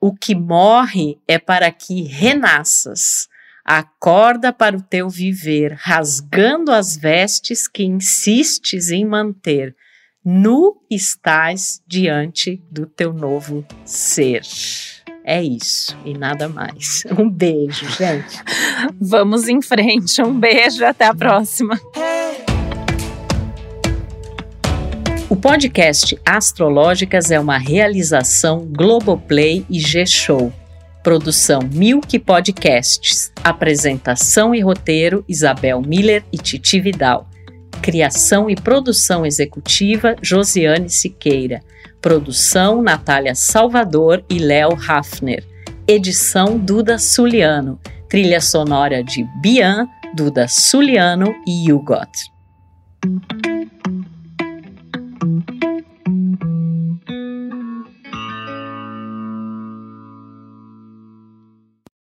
O 0.00 0.14
que 0.14 0.34
morre 0.34 1.18
é 1.28 1.38
para 1.38 1.70
que 1.70 2.02
renasças. 2.02 3.28
Acorda 3.64 4.52
para 4.52 4.76
o 4.76 4.82
teu 4.82 5.08
viver, 5.08 5.72
rasgando 5.78 6.70
as 6.70 6.96
vestes 6.96 7.66
que 7.66 7.84
insistes 7.84 8.90
em 8.90 9.04
manter. 9.04 9.74
Nu 10.26 10.80
estás 10.90 11.82
diante 11.86 12.62
do 12.70 12.86
teu 12.86 13.12
novo 13.12 13.62
ser. 13.84 14.40
É 15.22 15.42
isso 15.42 15.94
e 16.02 16.14
nada 16.16 16.48
mais. 16.48 17.02
Um 17.18 17.28
beijo, 17.28 17.86
gente. 17.90 18.42
Vamos 18.98 19.48
em 19.48 19.60
frente. 19.60 20.22
Um 20.22 20.32
beijo, 20.32 20.82
até 20.82 21.04
a 21.04 21.14
próxima. 21.14 21.78
O 25.28 25.36
podcast 25.36 26.18
Astrológicas 26.24 27.30
é 27.30 27.38
uma 27.38 27.58
realização 27.58 28.66
Globoplay 28.66 29.66
e 29.68 29.78
G-Show. 29.78 30.50
Produção 31.02 31.60
Milk 31.70 32.18
Podcasts. 32.20 33.30
Apresentação 33.42 34.54
e 34.54 34.62
roteiro 34.62 35.22
Isabel 35.28 35.82
Miller 35.82 36.24
e 36.32 36.38
Titi 36.38 36.80
Vidal. 36.80 37.28
Criação 37.84 38.48
e 38.48 38.56
produção 38.56 39.26
executiva 39.26 40.16
Josiane 40.22 40.88
Siqueira. 40.88 41.60
Produção 42.00 42.80
Natália 42.80 43.34
Salvador 43.34 44.24
e 44.26 44.38
Léo 44.38 44.70
Hafner. 44.88 45.44
Edição 45.86 46.56
Duda 46.56 46.98
Suliano. 46.98 47.78
Trilha 48.08 48.40
sonora 48.40 49.04
de 49.04 49.22
Bian, 49.42 49.86
Duda 50.16 50.46
Suliano 50.48 51.34
e 51.46 51.70
Hugot. 51.70 52.08